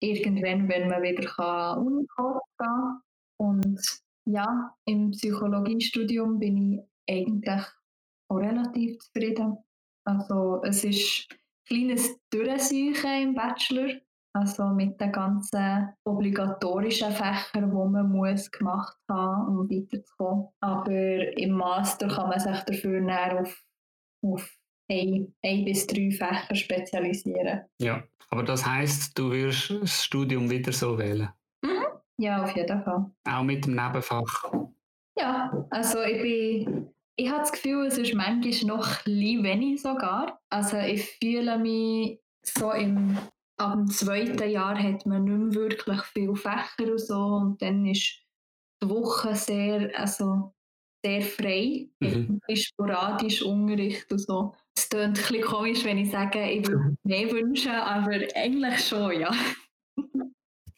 irgendwann, 0.00 0.68
wenn 0.68 0.88
man 0.88 1.02
wieder 1.02 1.26
kann, 1.28 1.78
Unikurs 1.78 2.42
gehen 2.56 3.00
und 3.38 3.80
ja, 4.28 4.74
im 4.84 5.10
Psychologiestudium 5.12 6.38
bin 6.38 6.56
ich 6.56 6.80
eigentlich 7.08 7.64
auch 8.30 8.36
relativ 8.36 8.98
zufrieden. 8.98 9.56
Also 10.04 10.62
es 10.64 10.84
ist 10.84 11.26
ein 11.30 11.38
kleines 11.66 12.18
Durchsuchen 12.30 13.22
im 13.22 13.34
Bachelor, 13.34 14.00
also 14.34 14.68
mit 14.68 15.00
den 15.00 15.12
ganzen 15.12 15.88
obligatorischen 16.04 17.12
Fächern, 17.12 17.70
die 17.70 17.90
man 17.90 18.10
muss 18.10 18.50
gemacht 18.50 18.96
haben, 19.08 19.58
um 19.58 19.70
weiterzukommen. 19.70 20.48
Aber 20.60 21.38
im 21.38 21.52
Master 21.52 22.08
kann 22.08 22.28
man 22.28 22.40
sich 22.40 22.60
dafür 22.64 23.40
auf, 23.40 23.64
auf 24.22 24.58
ein, 24.90 25.34
ein 25.42 25.64
bis 25.64 25.86
drei 25.86 26.10
Fächer 26.10 26.54
spezialisieren. 26.54 27.62
Ja, 27.80 28.04
aber 28.30 28.42
das 28.42 28.66
heißt, 28.66 29.18
du 29.18 29.30
wirst 29.30 29.70
das 29.70 30.04
Studium 30.04 30.50
wieder 30.50 30.72
so 30.72 30.98
wählen? 30.98 31.30
Ja, 32.20 32.42
auf 32.42 32.54
jeden 32.56 32.82
Fall. 32.82 33.10
Auch 33.28 33.42
mit 33.42 33.64
dem 33.64 33.76
Nebenfach? 33.76 34.52
Ja, 35.16 35.66
also 35.70 36.02
ich 36.02 36.22
bin, 36.22 36.90
ich 37.16 37.28
habe 37.28 37.40
das 37.40 37.52
Gefühl, 37.52 37.86
es 37.86 37.98
ist 37.98 38.14
manchmal 38.14 38.76
noch 38.76 39.06
ein 39.06 39.42
wenig 39.42 39.80
sogar. 39.80 40.40
Also 40.50 40.78
ich 40.78 41.04
fühle 41.20 41.58
mich 41.58 42.20
so 42.42 42.72
im, 42.72 43.16
ab 43.56 43.74
dem 43.74 43.88
zweiten 43.88 44.50
Jahr 44.50 44.76
hat 44.80 45.06
man 45.06 45.24
nicht 45.24 45.54
mehr 45.54 45.54
wirklich 45.54 46.02
viele 46.12 46.36
Fächer 46.36 46.90
und 46.90 47.00
so 47.00 47.18
und 47.18 47.62
dann 47.62 47.86
ist 47.86 48.20
die 48.82 48.88
Woche 48.88 49.34
sehr, 49.34 49.90
also 49.98 50.54
sehr 51.04 51.22
frei. 51.22 51.88
Mhm. 52.00 52.40
Sporadisch 52.54 53.42
Unterricht 53.42 54.10
und 54.10 54.18
so. 54.18 54.54
Es 54.76 54.88
klingt 54.88 55.04
ein 55.04 55.12
bisschen 55.14 55.42
komisch, 55.42 55.84
wenn 55.84 55.98
ich 55.98 56.10
sage, 56.10 56.50
ich 56.50 56.66
würde 56.66 56.96
mehr 57.04 57.30
wünschen, 57.30 57.72
aber 57.72 58.18
eigentlich 58.34 58.86
schon, 58.86 59.20
ja. 59.20 59.32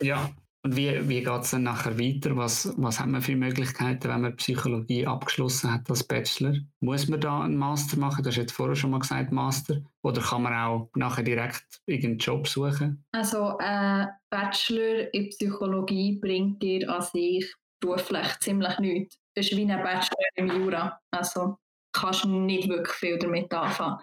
Ja, 0.02 0.30
und 0.62 0.76
wie, 0.76 1.08
wie 1.08 1.22
geht 1.22 1.40
es 1.42 1.52
dann 1.52 1.62
nachher 1.62 1.98
weiter? 1.98 2.36
Was, 2.36 2.74
was 2.76 3.00
haben 3.00 3.12
wir 3.12 3.22
für 3.22 3.34
Möglichkeiten, 3.34 4.08
wenn 4.08 4.20
man 4.20 4.36
Psychologie 4.36 5.06
abgeschlossen 5.06 5.72
hat 5.72 5.88
als 5.88 6.04
Bachelor? 6.04 6.54
Muss 6.80 7.08
man 7.08 7.20
da 7.20 7.40
einen 7.40 7.56
Master 7.56 7.96
machen? 7.96 8.22
Du 8.22 8.28
hast 8.28 8.36
jetzt 8.36 8.52
vorher 8.52 8.76
schon 8.76 8.90
mal 8.90 9.00
gesagt, 9.00 9.32
Master. 9.32 9.80
Oder 10.02 10.20
kann 10.20 10.42
man 10.42 10.52
auch 10.52 10.90
nachher 10.94 11.22
direkt 11.22 11.80
irgendeinen 11.86 12.18
Job 12.18 12.46
suchen? 12.46 13.04
Also, 13.12 13.58
äh, 13.58 14.06
Bachelor 14.28 15.14
in 15.14 15.30
Psychologie 15.30 16.18
bringt 16.20 16.62
dir 16.62 16.90
an 16.90 17.02
sich 17.02 17.54
beruflich 17.80 18.28
ziemlich 18.40 18.78
nichts. 18.80 19.18
Das 19.34 19.46
ist 19.46 19.56
wie 19.56 19.62
ein 19.62 19.82
Bachelor 19.82 20.18
im 20.34 20.48
Jura. 20.48 21.00
Also, 21.10 21.56
kannst 21.92 22.26
nicht 22.26 22.68
wirklich 22.68 22.96
viel 22.96 23.18
damit 23.18 23.50
anfangen. 23.54 23.98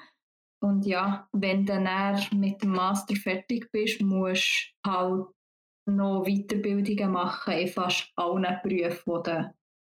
Und 0.60 0.88
ja, 0.88 1.28
wenn 1.34 1.68
du 1.68 1.84
dann 1.84 2.20
mit 2.32 2.64
dem 2.64 2.72
Master 2.72 3.16
fertig 3.16 3.70
bist, 3.72 4.02
musst 4.02 4.74
du 4.84 4.92
halt 4.92 5.28
noch 5.88 6.26
Weiterbildungen 6.26 7.12
machen 7.12 7.54
in 7.54 7.68
fast 7.68 8.12
allen 8.16 8.60
Berufen, 8.64 9.24
die 9.26 9.32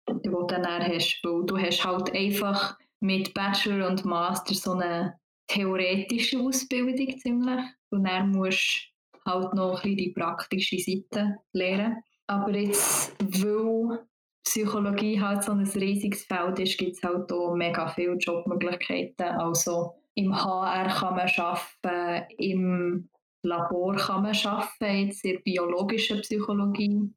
du, 0.07 0.19
die 0.19 0.29
du 0.29 0.43
dann 0.47 0.65
hast. 0.65 1.19
Weil 1.23 1.45
du 1.45 1.57
hast 1.57 1.83
halt 1.83 2.15
einfach 2.15 2.77
mit 2.99 3.33
Bachelor 3.33 3.89
und 3.89 4.05
Master 4.05 4.53
so 4.53 4.73
eine 4.73 5.19
theoretische 5.47 6.39
Ausbildung 6.39 7.17
ziemlich. 7.17 7.65
Und 7.89 8.05
dann 8.05 8.31
musst 8.31 8.91
du 9.13 9.31
halt 9.31 9.53
noch 9.53 9.75
ein 9.75 9.81
bisschen 9.81 9.97
die 9.97 10.09
praktische 10.11 10.79
Seite 10.79 11.37
lernen. 11.53 11.97
Aber 12.27 12.55
jetzt, 12.55 13.13
weil 13.19 13.99
Psychologie 14.43 15.19
halt 15.19 15.43
so 15.43 15.51
ein 15.51 15.67
riesiges 15.67 16.23
Feld 16.23 16.59
ist, 16.59 16.77
gibt 16.77 16.95
es 16.95 17.03
halt 17.03 17.31
auch 17.31 17.53
mega 17.53 17.87
viele 17.89 18.15
Jobmöglichkeiten. 18.15 19.27
Also 19.37 19.93
im 20.15 20.33
HR 20.33 20.87
kann 20.87 21.15
man 21.15 21.29
arbeiten, 21.37 22.33
im 22.37 23.09
Labor 23.43 23.95
kann 23.95 24.23
man 24.23 24.35
arbeiten, 24.35 25.07
jetzt 25.07 25.25
in 25.25 25.41
biologischer 25.43 26.17
Psychologie 26.17 27.11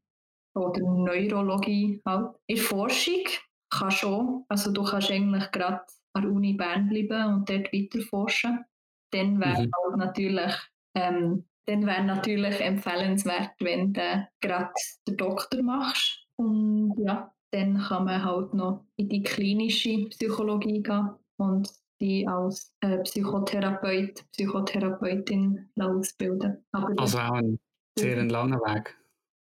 oder 0.54 0.80
Neurologie 0.80 2.00
halt. 2.06 2.36
In 2.46 2.56
Forschung 2.56 3.24
kann 3.70 3.90
schon, 3.90 4.44
also 4.48 4.72
du 4.72 4.84
kannst 4.84 5.10
eigentlich 5.10 5.50
gerade 5.50 5.80
an 6.14 6.22
der 6.22 6.30
Uni 6.30 6.54
Bern 6.54 6.88
bleiben 6.88 7.34
und 7.34 7.48
dort 7.48 7.72
weiter 7.72 8.00
forschen. 8.02 8.64
Dann 9.12 9.40
wäre 9.40 9.66
mhm. 9.66 9.70
halt 9.84 9.96
natürlich, 9.96 10.52
ähm, 10.94 11.44
dann 11.66 11.86
wäre 11.86 12.04
natürlich 12.04 12.60
empfehlenswert, 12.60 13.52
wenn 13.60 13.92
du 13.92 14.28
gerade 14.40 14.72
den 15.06 15.16
Doktor 15.16 15.62
machst. 15.62 16.26
Und 16.36 16.94
ja, 16.98 17.32
dann 17.52 17.78
kann 17.78 18.04
man 18.04 18.24
halt 18.24 18.54
noch 18.54 18.84
in 18.96 19.08
die 19.08 19.22
klinische 19.22 20.08
Psychologie 20.08 20.82
gehen 20.82 21.10
und 21.36 21.70
die 22.00 22.26
als 22.26 22.72
äh, 22.80 22.98
Psychotherapeut, 22.98 24.24
Psychotherapeutin 24.32 25.70
ausbilden. 25.78 26.64
Aber 26.72 26.92
also 26.96 27.18
auch 27.18 27.32
ein 27.32 27.58
sehr 27.98 28.18
ein 28.18 28.28
langer 28.28 28.58
Weg. 28.60 28.96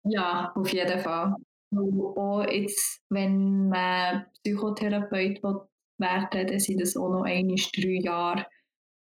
Ja, 0.04 0.52
auf 0.54 0.72
jeden 0.72 0.98
Fall. 0.98 1.34
Und 1.70 2.16
auch 2.16 2.44
jetzt, 2.50 3.00
wenn 3.08 3.68
man 3.68 4.26
Psychotherapeut 4.42 5.42
will 5.42 5.60
werden 5.98 6.46
dann 6.48 6.58
sind 6.60 6.80
das 6.80 6.96
auch 6.96 7.08
noch 7.08 7.22
ein, 7.22 7.48
drei 7.48 8.00
Jahre. 8.02 8.46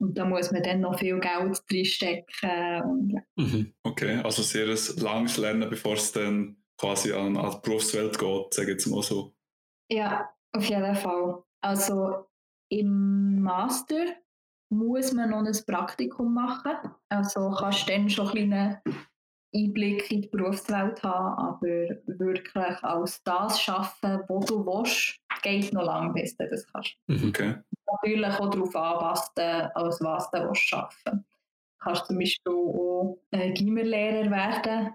Und 0.01 0.17
da 0.17 0.25
muss 0.25 0.51
man 0.51 0.63
dann 0.63 0.81
noch 0.81 0.97
viel 0.97 1.19
Geld 1.19 1.61
reinstecken. 1.71 2.81
Und, 2.83 3.09
ja. 3.11 3.21
mhm. 3.35 3.73
Okay, 3.83 4.21
also 4.23 4.43
sehr 4.43 4.67
ein 4.67 5.03
langes 5.03 5.37
Lernen, 5.37 5.69
bevor 5.69 5.95
es 5.95 6.11
dann 6.11 6.57
quasi 6.77 7.11
an, 7.11 7.35
an 7.35 7.51
die 7.51 7.59
Berufswelt 7.61 8.17
geht, 8.17 8.53
sage 8.53 8.71
ich 8.71 8.73
jetzt 8.75 8.87
mal 8.87 9.03
so. 9.03 9.33
Ja, 9.91 10.29
auf 10.53 10.63
jeden 10.63 10.95
Fall. 10.95 11.43
Also 11.61 12.28
im 12.69 13.41
Master 13.41 14.05
muss 14.71 15.13
man 15.13 15.31
noch 15.31 15.45
ein 15.45 15.57
Praktikum 15.65 16.33
machen. 16.33 16.77
Also 17.09 17.51
kannst 17.51 17.89
du 17.89 17.91
dann 17.91 18.09
schon 18.09 18.29
einen 18.29 18.49
kleinen 18.49 18.81
Einblick 19.53 20.11
in 20.11 20.21
die 20.21 20.27
Berufswelt 20.27 21.01
haben, 21.01 21.37
aber 21.39 21.67
wirklich 22.05 22.83
als 22.83 23.23
das 23.23 23.67
arbeiten, 23.67 24.23
was 24.27 24.45
du 24.45 24.63
willst, 24.65 25.19
geht 25.41 25.73
noch 25.73 25.85
lange, 25.85 26.13
bis 26.13 26.37
du 26.37 26.47
das 26.47 26.71
kannst. 26.71 26.95
Mhm. 27.07 27.29
Okay. 27.29 27.55
Natürlich 27.87 28.39
auch 28.39 28.49
darauf 28.51 28.75
anpassen, 28.75 29.71
als 29.73 29.99
was 30.01 30.29
du 30.29 30.37
willst 30.47 30.73
arbeiten 30.73 30.95
willst. 31.05 31.25
Du 31.79 31.83
kannst 31.83 32.05
zum 32.05 32.19
Beispiel 32.19 32.53
auch 32.53 33.17
Gimmerlehrer 33.31 34.29
werden 34.29 34.93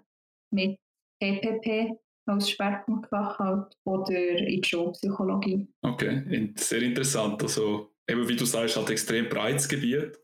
mit 0.53 0.79
PPP 1.21 1.99
als 2.27 2.51
Schwerpunktfach 2.51 3.39
halt 3.39 3.77
oder 3.85 4.11
in 4.15 4.63
die 4.63 4.69
Schulpsychologie. 4.69 5.67
Okay, 5.83 6.53
sehr 6.57 6.83
interessant. 6.83 7.43
Also 7.43 7.91
eben 8.09 8.29
wie 8.29 8.37
du 8.37 8.45
sagst, 8.45 8.77
halt 8.77 8.91
extrem 8.91 9.29
breites 9.29 9.69
Gebiet. 9.69 10.19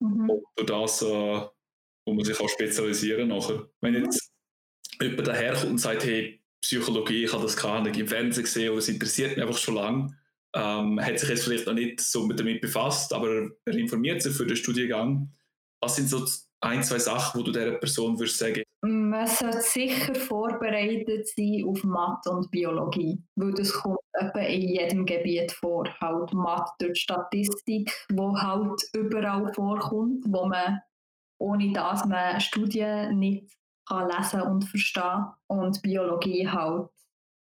Mhm. 0.00 0.30
Und 0.30 0.44
durch 0.56 0.66
das, 0.66 1.02
äh, 1.02 1.06
wo 2.06 2.14
man 2.14 2.24
sich 2.24 2.38
auch 2.40 2.48
spezialisieren 2.48 3.28
nachher. 3.28 3.68
Wenn 3.80 3.94
jetzt 3.94 4.32
jemand 5.00 5.26
daherkommt 5.26 5.72
und 5.72 5.78
sagt, 5.78 6.04
hey, 6.04 6.42
Psychologie, 6.62 7.24
ich 7.24 7.32
habe 7.32 7.42
das 7.42 7.56
gar 7.56 7.82
nicht 7.82 7.98
im 7.98 8.06
Fernsehen 8.06 8.44
gesehen 8.44 8.70
oder 8.70 8.78
es 8.78 8.88
interessiert 8.88 9.36
mich 9.36 9.44
einfach 9.44 9.58
schon 9.58 9.76
lange, 9.76 10.16
ähm, 10.54 11.00
hat 11.00 11.18
sich 11.18 11.28
jetzt 11.28 11.44
vielleicht 11.44 11.66
noch 11.66 11.74
nicht 11.74 12.00
so 12.00 12.28
damit 12.28 12.60
befasst, 12.60 13.12
aber 13.12 13.50
er 13.64 13.74
informiert 13.74 14.22
sich 14.22 14.34
für 14.34 14.46
den 14.46 14.56
Studiengang. 14.56 15.32
Was 15.80 15.96
sind 15.96 16.08
so 16.08 16.26
ein, 16.62 16.82
zwei 16.82 16.98
Sachen, 16.98 17.40
wo 17.40 17.44
du 17.44 17.52
dieser 17.52 17.72
Person 17.72 18.18
würdest 18.18 18.38
sagen? 18.38 18.62
Man 18.82 19.26
sollte 19.26 19.60
sicher 19.60 20.14
vorbereitet 20.14 21.28
sein 21.28 21.64
auf 21.66 21.82
Mathe 21.84 22.30
und 22.30 22.50
Biologie, 22.50 23.22
weil 23.36 23.52
das 23.52 23.72
kommt 23.72 23.98
etwa 24.12 24.40
in 24.40 24.62
jedem 24.62 25.06
Gebiet 25.06 25.52
vor. 25.52 25.88
Halt 26.00 26.32
Mathe 26.32 26.72
durch 26.78 27.00
Statistik, 27.00 27.90
wo 28.12 28.36
halt 28.36 28.80
überall 28.94 29.52
vorkommt, 29.52 30.24
wo 30.28 30.46
man 30.46 30.80
ohne 31.40 31.72
dass 31.72 32.04
man 32.04 32.40
Studien 32.40 33.18
nicht 33.18 33.50
kann 33.88 34.08
lesen 34.08 34.42
und 34.42 34.64
verstehen 34.64 35.26
und 35.48 35.82
Biologie 35.82 36.46
halt, 36.46 36.88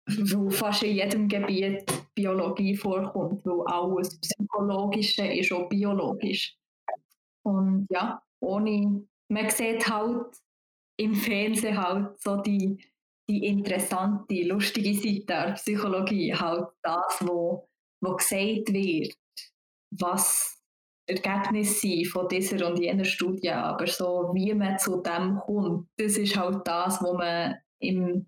wo 0.06 0.50
fast 0.50 0.82
in 0.82 0.94
jedem 0.94 1.28
Gebiet 1.28 1.84
Biologie 2.14 2.76
vorkommt, 2.76 3.44
weil 3.44 3.66
alles 3.66 4.20
Psychologische 4.20 5.26
ist 5.26 5.52
auch 5.52 5.68
biologisch. 5.68 6.56
Und 7.42 7.86
ja, 7.90 8.22
ohne, 8.40 9.06
man 9.28 9.50
sieht 9.50 9.88
halt 9.88 10.36
im 10.98 11.14
Fernsehen 11.14 11.82
halt 11.82 12.20
so 12.20 12.36
die, 12.36 12.78
die 13.28 13.46
interessante, 13.46 14.42
lustige 14.42 14.94
Seite 14.94 15.26
der 15.26 15.52
Psychologie, 15.54 16.34
halt 16.34 16.68
das, 16.82 17.18
wo, 17.20 17.68
wo 18.00 18.16
gesagt 18.16 18.72
wird, 18.72 19.14
was 19.90 20.56
Ergebnisse 21.08 21.80
sind 21.80 22.06
von 22.08 22.28
dieser 22.28 22.66
und 22.66 22.78
jener 22.80 23.04
Studie, 23.04 23.50
aber 23.50 23.86
so 23.86 24.30
wie 24.34 24.52
man 24.54 24.78
zu 24.78 25.00
dem 25.02 25.38
kommt, 25.38 25.88
das 25.96 26.16
ist 26.16 26.36
halt 26.36 26.66
das, 26.66 27.00
was 27.00 27.12
man 27.12 27.56
im, 27.80 28.26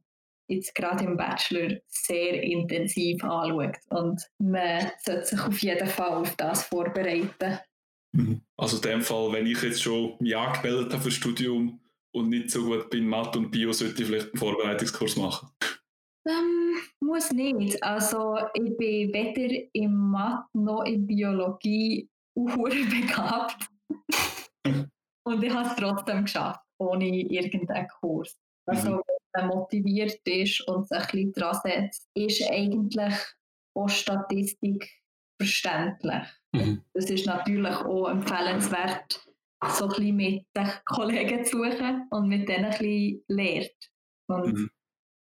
jetzt 0.49 0.75
gerade 0.75 1.05
im 1.05 1.17
Bachelor 1.17 1.79
sehr 1.89 2.43
intensiv 2.43 3.23
anschaut 3.25 3.77
und 3.91 4.23
man 4.39 4.91
sollte 5.05 5.27
sich 5.27 5.41
auf 5.41 5.59
jeden 5.61 5.89
Fall 5.89 6.15
auf 6.15 6.37
das 6.37 6.65
vorbereiten. 6.65 7.59
Mhm. 8.13 8.43
Also 8.57 8.77
in 8.77 8.83
dem 8.83 9.03
Fall, 9.03 9.33
wenn 9.33 9.47
ich 9.47 9.63
jetzt 9.63 9.83
schon 9.83 10.17
mich 10.21 10.37
angemeldet 10.37 10.93
habe 10.93 11.03
für 11.03 11.09
das 11.09 11.15
Studium 11.15 11.81
und 12.13 12.29
nicht 12.29 12.51
so 12.51 12.65
gut 12.65 12.91
bin 12.91 13.07
Mathe 13.07 13.39
und 13.39 13.51
Bio, 13.51 13.73
sollte 13.73 14.03
ich 14.03 14.09
vielleicht 14.09 14.29
einen 14.29 14.39
Vorbereitungskurs 14.39 15.17
machen? 15.17 15.49
Ähm, 16.27 16.77
muss 17.01 17.33
nicht. 17.33 17.83
Also 17.83 18.39
ich 18.55 18.77
bin 18.77 19.13
weder 19.13 19.65
im 19.73 20.11
Mathe 20.11 20.47
noch 20.55 20.83
in 20.85 21.07
Biologie 21.07 22.09
begabt. 22.35 23.69
und 25.25 25.43
ich 25.43 25.53
habe 25.53 25.69
es 25.69 25.77
trotzdem 25.77 26.25
geschafft, 26.25 26.61
ohne 26.79 27.07
irgendeinen 27.07 27.89
Kurs. 28.01 28.37
Also 28.67 28.91
mhm. 28.91 29.03
wenn 29.33 29.47
man 29.47 29.57
motiviert 29.57 30.21
ist 30.27 30.61
und 30.69 30.89
sich 30.89 30.99
ein 30.99 31.07
bisschen 31.07 31.33
dran 31.33 31.59
setzt, 31.63 32.09
ist 32.15 32.51
eigentlich 32.51 33.15
auch 33.75 33.89
Statistik 33.89 34.91
verständlich. 35.41 36.27
Mhm. 36.53 36.83
Das 36.95 37.11
ist 37.11 37.27
natürlich 37.27 37.77
auch 37.77 38.09
empfehlenswert, 38.09 39.21
so 39.71 39.85
ein 39.85 39.89
bisschen 39.91 40.17
mit 40.17 40.47
den 40.57 40.71
Kollegen 40.87 41.45
zu 41.45 41.59
suchen 41.59 42.07
und 42.11 42.29
mit 42.29 42.49
denen 42.49 42.67
ein 42.67 42.71
bisschen 42.71 43.25
lernt. 43.29 43.91
Und 44.29 44.53
mhm. 44.55 44.71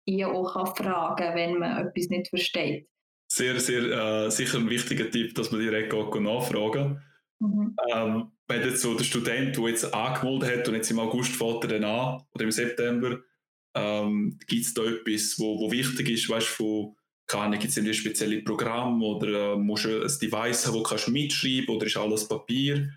die 0.07 0.25
auch 0.25 0.53
kann 0.53 0.75
fragen 0.75 1.35
wenn 1.35 1.59
man 1.59 1.87
etwas 1.87 2.09
nicht 2.09 2.29
versteht. 2.29 2.87
Sehr, 3.31 3.59
sehr 3.59 4.25
äh, 4.25 4.31
sicher 4.31 4.59
ein 4.59 4.69
wichtiger 4.69 5.09
Tipp, 5.09 5.33
dass 5.35 5.51
man 5.51 5.61
direkt 5.61 5.93
auch 5.93 6.13
nachfragen 6.19 7.01
mhm. 7.39 7.75
ähm, 7.91 8.31
Wenn 8.47 8.61
jetzt 8.61 8.81
so 8.81 8.95
der 8.95 9.03
Student, 9.03 9.57
der 9.57 9.67
jetzt 9.69 9.93
angemeldet 9.93 10.59
hat 10.59 10.67
und 10.67 10.75
jetzt 10.75 10.91
im 10.91 10.99
August 10.99 11.35
fährt 11.35 11.63
er 11.63 11.79
dann 11.79 11.83
an 11.83 12.23
oder 12.33 12.43
im 12.43 12.51
September, 12.51 13.19
ähm, 13.75 14.37
gibt 14.47 14.65
es 14.65 14.73
da 14.73 14.83
etwas, 14.83 15.35
wo, 15.37 15.59
wo 15.59 15.71
wichtig 15.71 16.09
ist, 16.09 16.29
weißt 16.29 16.47
von 16.47 16.95
keine 17.27 17.57
gibt 17.57 17.71
es 17.71 17.77
ein 17.77 17.93
spezielles 17.93 18.43
Programm 18.43 19.01
oder 19.01 19.53
äh, 19.53 19.55
musst 19.55 19.85
du 19.85 20.01
ein 20.01 20.19
Device 20.21 20.67
haben, 20.67 20.75
wo 20.75 20.83
du 20.83 21.11
mitschreiben 21.11 21.65
kannst 21.65 21.69
oder 21.69 21.85
ist 21.85 21.97
alles 21.97 22.27
Papier? 22.27 22.89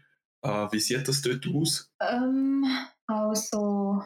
Äh, 0.42 0.66
wie 0.70 0.80
sieht 0.80 1.08
das 1.08 1.22
dort 1.22 1.46
aus? 1.46 1.90
Ähm, 2.00 2.64
also, 3.06 4.02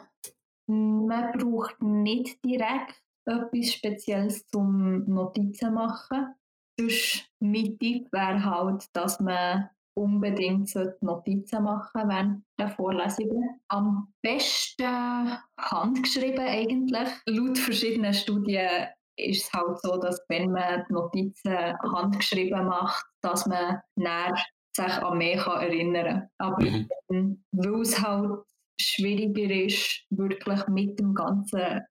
man 0.67 1.31
braucht 1.33 1.81
nicht 1.81 2.43
direkt 2.43 3.01
etwas 3.25 3.73
Spezielles 3.73 4.47
zum 4.47 5.05
Notizen 5.05 5.73
machen. 5.73 6.35
Sonst 6.79 7.29
mein 7.39 7.77
Tipp 7.77 8.11
wäre 8.11 8.43
halt, 8.43 8.85
dass 8.93 9.19
man 9.19 9.69
unbedingt 9.95 10.73
Notizen 11.01 11.63
machen 11.63 12.09
während 12.09 12.43
der 12.59 12.69
Vorlesungen. 12.69 13.61
Am 13.67 14.11
besten 14.23 15.37
handgeschrieben 15.59 16.39
eigentlich. 16.39 17.09
Laut 17.25 17.57
verschiedenen 17.59 18.13
Studien 18.13 18.87
ist 19.17 19.45
es 19.45 19.53
halt 19.53 19.79
so, 19.81 19.97
dass 19.97 20.23
wenn 20.29 20.51
man 20.51 20.83
die 20.87 20.93
Notizen 20.93 21.73
handgeschrieben 21.81 22.65
macht, 22.65 23.05
dass 23.21 23.45
man 23.45 23.79
näher 23.95 24.35
sich 24.75 24.93
an 24.93 25.17
mehr 25.17 25.37
kann 25.37 25.61
erinnern 25.61 26.05
kann. 26.05 26.29
Aber 26.39 26.63
mhm. 26.63 27.43
weil 27.51 27.81
es 27.81 28.01
halt 28.01 28.41
schwieriger 28.79 29.65
ist, 29.65 30.05
wirklich 30.09 30.67
mit 30.67 30.99
dem 30.99 31.13
ganzen 31.13 31.81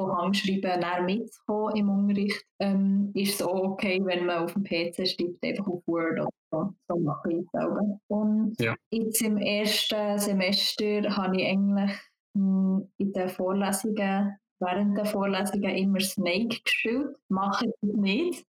von 0.00 0.16
Handschreiben 0.16 0.80
näher 0.80 1.02
mitzukommen 1.02 1.76
im 1.76 1.90
Unterricht, 1.90 2.42
ähm, 2.58 3.10
ist 3.14 3.34
es 3.34 3.42
auch 3.42 3.62
okay, 3.62 4.00
wenn 4.02 4.24
man 4.24 4.44
auf 4.44 4.54
dem 4.54 4.64
PC 4.64 5.06
schreibt, 5.06 5.44
einfach 5.44 5.66
auf 5.66 5.82
Word 5.86 6.20
oder 6.20 6.28
so. 6.50 6.74
So 6.88 6.98
mache 6.98 7.32
ich 7.32 7.38
es 7.38 7.50
selber. 7.52 8.00
Und 8.08 8.54
ja. 8.58 8.74
jetzt 8.90 9.20
im 9.20 9.36
ersten 9.36 10.18
Semester 10.18 11.16
habe 11.16 11.36
ich 11.36 11.46
eigentlich 11.46 11.98
hm, 12.34 12.88
in 12.96 13.12
den 13.12 13.28
Vorlesungen, 13.28 14.36
während 14.60 14.96
der 14.96 15.06
Vorlesungen 15.06 15.76
immer 15.76 16.00
Snake 16.00 16.60
gespielt. 16.64 17.16
Ich 17.28 17.36
das 17.60 17.72
nicht. 17.82 18.46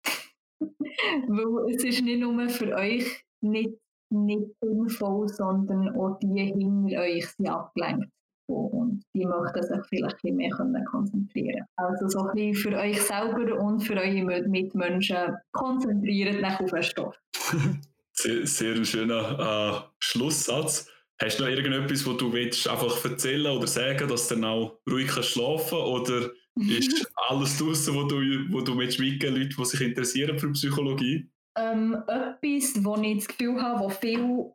Weil 0.61 1.75
es 1.75 1.85
ist 1.85 2.03
nicht 2.03 2.21
nur 2.21 2.49
für 2.49 2.75
euch 2.75 3.25
nicht, 3.41 3.79
nicht 4.11 4.47
sinnvoll, 4.61 5.29
sondern 5.29 5.97
auch 5.97 6.19
die 6.19 6.43
hinter 6.43 7.01
euch 7.01 7.27
sind 7.29 7.49
abgelenkt 7.49 8.11
und 8.51 9.03
die 9.15 9.25
möchten 9.25 9.63
sich 9.63 9.87
vielleicht 9.89 10.25
ein 10.25 10.37
mehr 10.37 10.85
konzentrieren 10.85 11.67
Also 11.77 12.09
so 12.09 12.27
ein 12.27 12.35
bisschen 12.35 12.55
für 12.55 12.77
euch 12.77 13.01
selber 13.01 13.61
und 13.61 13.81
für 13.81 13.97
eure 13.97 14.43
Mitmenschen 14.49 15.37
konzentriert 15.53 16.41
nach 16.41 16.61
auf 16.61 16.71
den 16.71 16.83
Stoff. 16.83 17.17
sehr, 18.13 18.47
sehr 18.47 18.85
schöner 18.85 19.39
äh, 19.39 19.91
Schlusssatz. 19.99 20.91
Hast 21.23 21.39
du 21.39 21.45
noch 21.45 21.51
irgendetwas, 21.51 22.07
wo 22.07 22.15
du 22.15 22.33
willst, 22.33 22.67
einfach 22.67 23.05
erzählen 23.05 23.55
oder 23.55 23.67
sagen, 23.67 24.09
dass 24.09 24.29
du 24.29 24.37
dann 24.37 24.45
auch 24.45 24.79
ruhig 24.91 25.09
kannst 25.09 25.31
schlafen 25.31 25.79
oder 25.79 26.31
ist 26.57 27.07
alles 27.29 27.59
draußen, 27.59 27.95
wo 27.95 28.05
du, 28.05 28.17
wo 28.51 28.61
du 28.63 28.75
mit 28.75 28.99
mitgeben 28.99 29.37
Leute, 29.37 29.55
die 29.57 29.65
sich 29.65 29.81
interessieren 29.83 30.39
für 30.39 30.51
Psychologie? 30.53 31.31
Ähm, 31.59 31.95
etwas, 32.07 32.85
wo 32.85 32.97
ich 32.97 33.19
das 33.19 33.29
Gefühl 33.29 33.61
habe, 33.61 33.81
wo 33.81 33.89
viel 33.89 34.51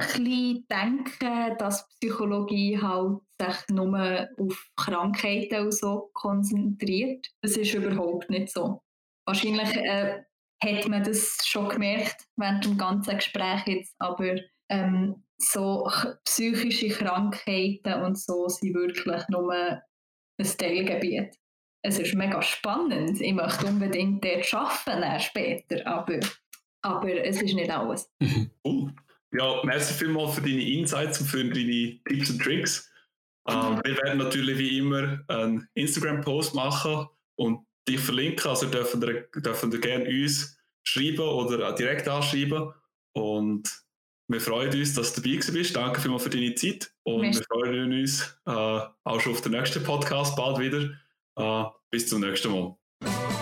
bisschen 0.00 0.66
denken, 0.68 1.58
dass 1.58 1.88
Psychologie 2.00 2.78
halt 2.80 3.18
sich 3.38 3.68
nur 3.68 4.28
auf 4.38 4.70
Krankheiten 4.76 5.64
und 5.64 5.74
so 5.74 6.10
konzentriert. 6.14 7.28
Das 7.42 7.56
ist 7.56 7.74
überhaupt 7.74 8.30
nicht 8.30 8.50
so. 8.50 8.82
Wahrscheinlich 9.26 9.76
äh, 9.76 10.22
hat 10.62 10.88
man 10.88 11.04
das 11.04 11.38
schon 11.44 11.68
gemerkt 11.68 12.26
während 12.36 12.64
dem 12.64 12.78
ganzen 12.78 13.16
Gespräch 13.16 13.66
jetzt, 13.66 13.94
aber 13.98 14.36
ähm, 14.68 15.22
so 15.40 15.90
psychische 16.24 16.88
Krankheiten 16.88 18.02
und 18.02 18.18
so 18.18 18.48
sind 18.48 18.74
wirklich 18.74 19.22
nur 19.28 19.52
ein 19.52 19.80
Teilgebiet. 20.58 21.34
Es 21.82 21.98
ist 21.98 22.14
mega 22.14 22.42
spannend. 22.42 23.20
Ich 23.20 23.32
möchte 23.32 23.66
unbedingt 23.66 24.22
dort 24.24 24.52
arbeiten 24.52 25.20
später, 25.20 25.86
aber, 25.86 26.20
aber 26.82 27.24
es 27.24 27.40
ist 27.40 27.54
nicht 27.54 27.70
alles. 27.70 28.10
Cool. 28.66 28.94
Ja, 29.32 29.62
merci 29.64 29.94
vielmals 29.94 30.34
für 30.34 30.42
deine 30.42 30.62
Insights 30.62 31.20
und 31.20 31.26
für 31.26 31.44
deine 31.44 32.00
Tipps 32.04 32.30
und 32.30 32.42
Tricks. 32.42 32.90
Ähm, 33.48 33.80
wir 33.84 33.96
werden 33.96 34.18
natürlich 34.18 34.58
wie 34.58 34.78
immer 34.78 35.20
einen 35.28 35.68
Instagram-Post 35.74 36.54
machen 36.54 37.06
und 37.36 37.64
dich 37.88 38.00
verlinken. 38.00 38.50
Also 38.50 38.66
dürfen 38.66 39.02
ihr, 39.02 39.28
dürfen 39.40 39.72
ihr 39.72 39.80
gerne 39.80 40.04
uns 40.04 40.58
schreiben 40.82 41.20
oder 41.20 41.72
direkt 41.72 42.08
anschreiben. 42.08 42.72
Und 43.12 43.70
wir 44.30 44.40
freuen 44.40 44.72
uns, 44.72 44.94
dass 44.94 45.12
du 45.12 45.20
dabei 45.20 45.40
bist. 45.52 45.74
Danke 45.74 46.00
vielmals 46.00 46.22
für 46.22 46.30
deine 46.30 46.54
Zeit. 46.54 46.92
Und 47.02 47.22
merci. 47.22 47.40
wir 47.40 47.46
freuen 47.46 47.92
uns 47.92 48.40
äh, 48.46 48.50
auch 49.04 49.20
schon 49.20 49.32
auf 49.32 49.40
den 49.40 49.52
nächsten 49.52 49.82
Podcast 49.82 50.36
bald 50.36 50.58
wieder. 50.58 50.90
Äh, 51.36 51.70
bis 51.90 52.08
zum 52.08 52.20
nächsten 52.20 52.52
Mal. 52.52 53.39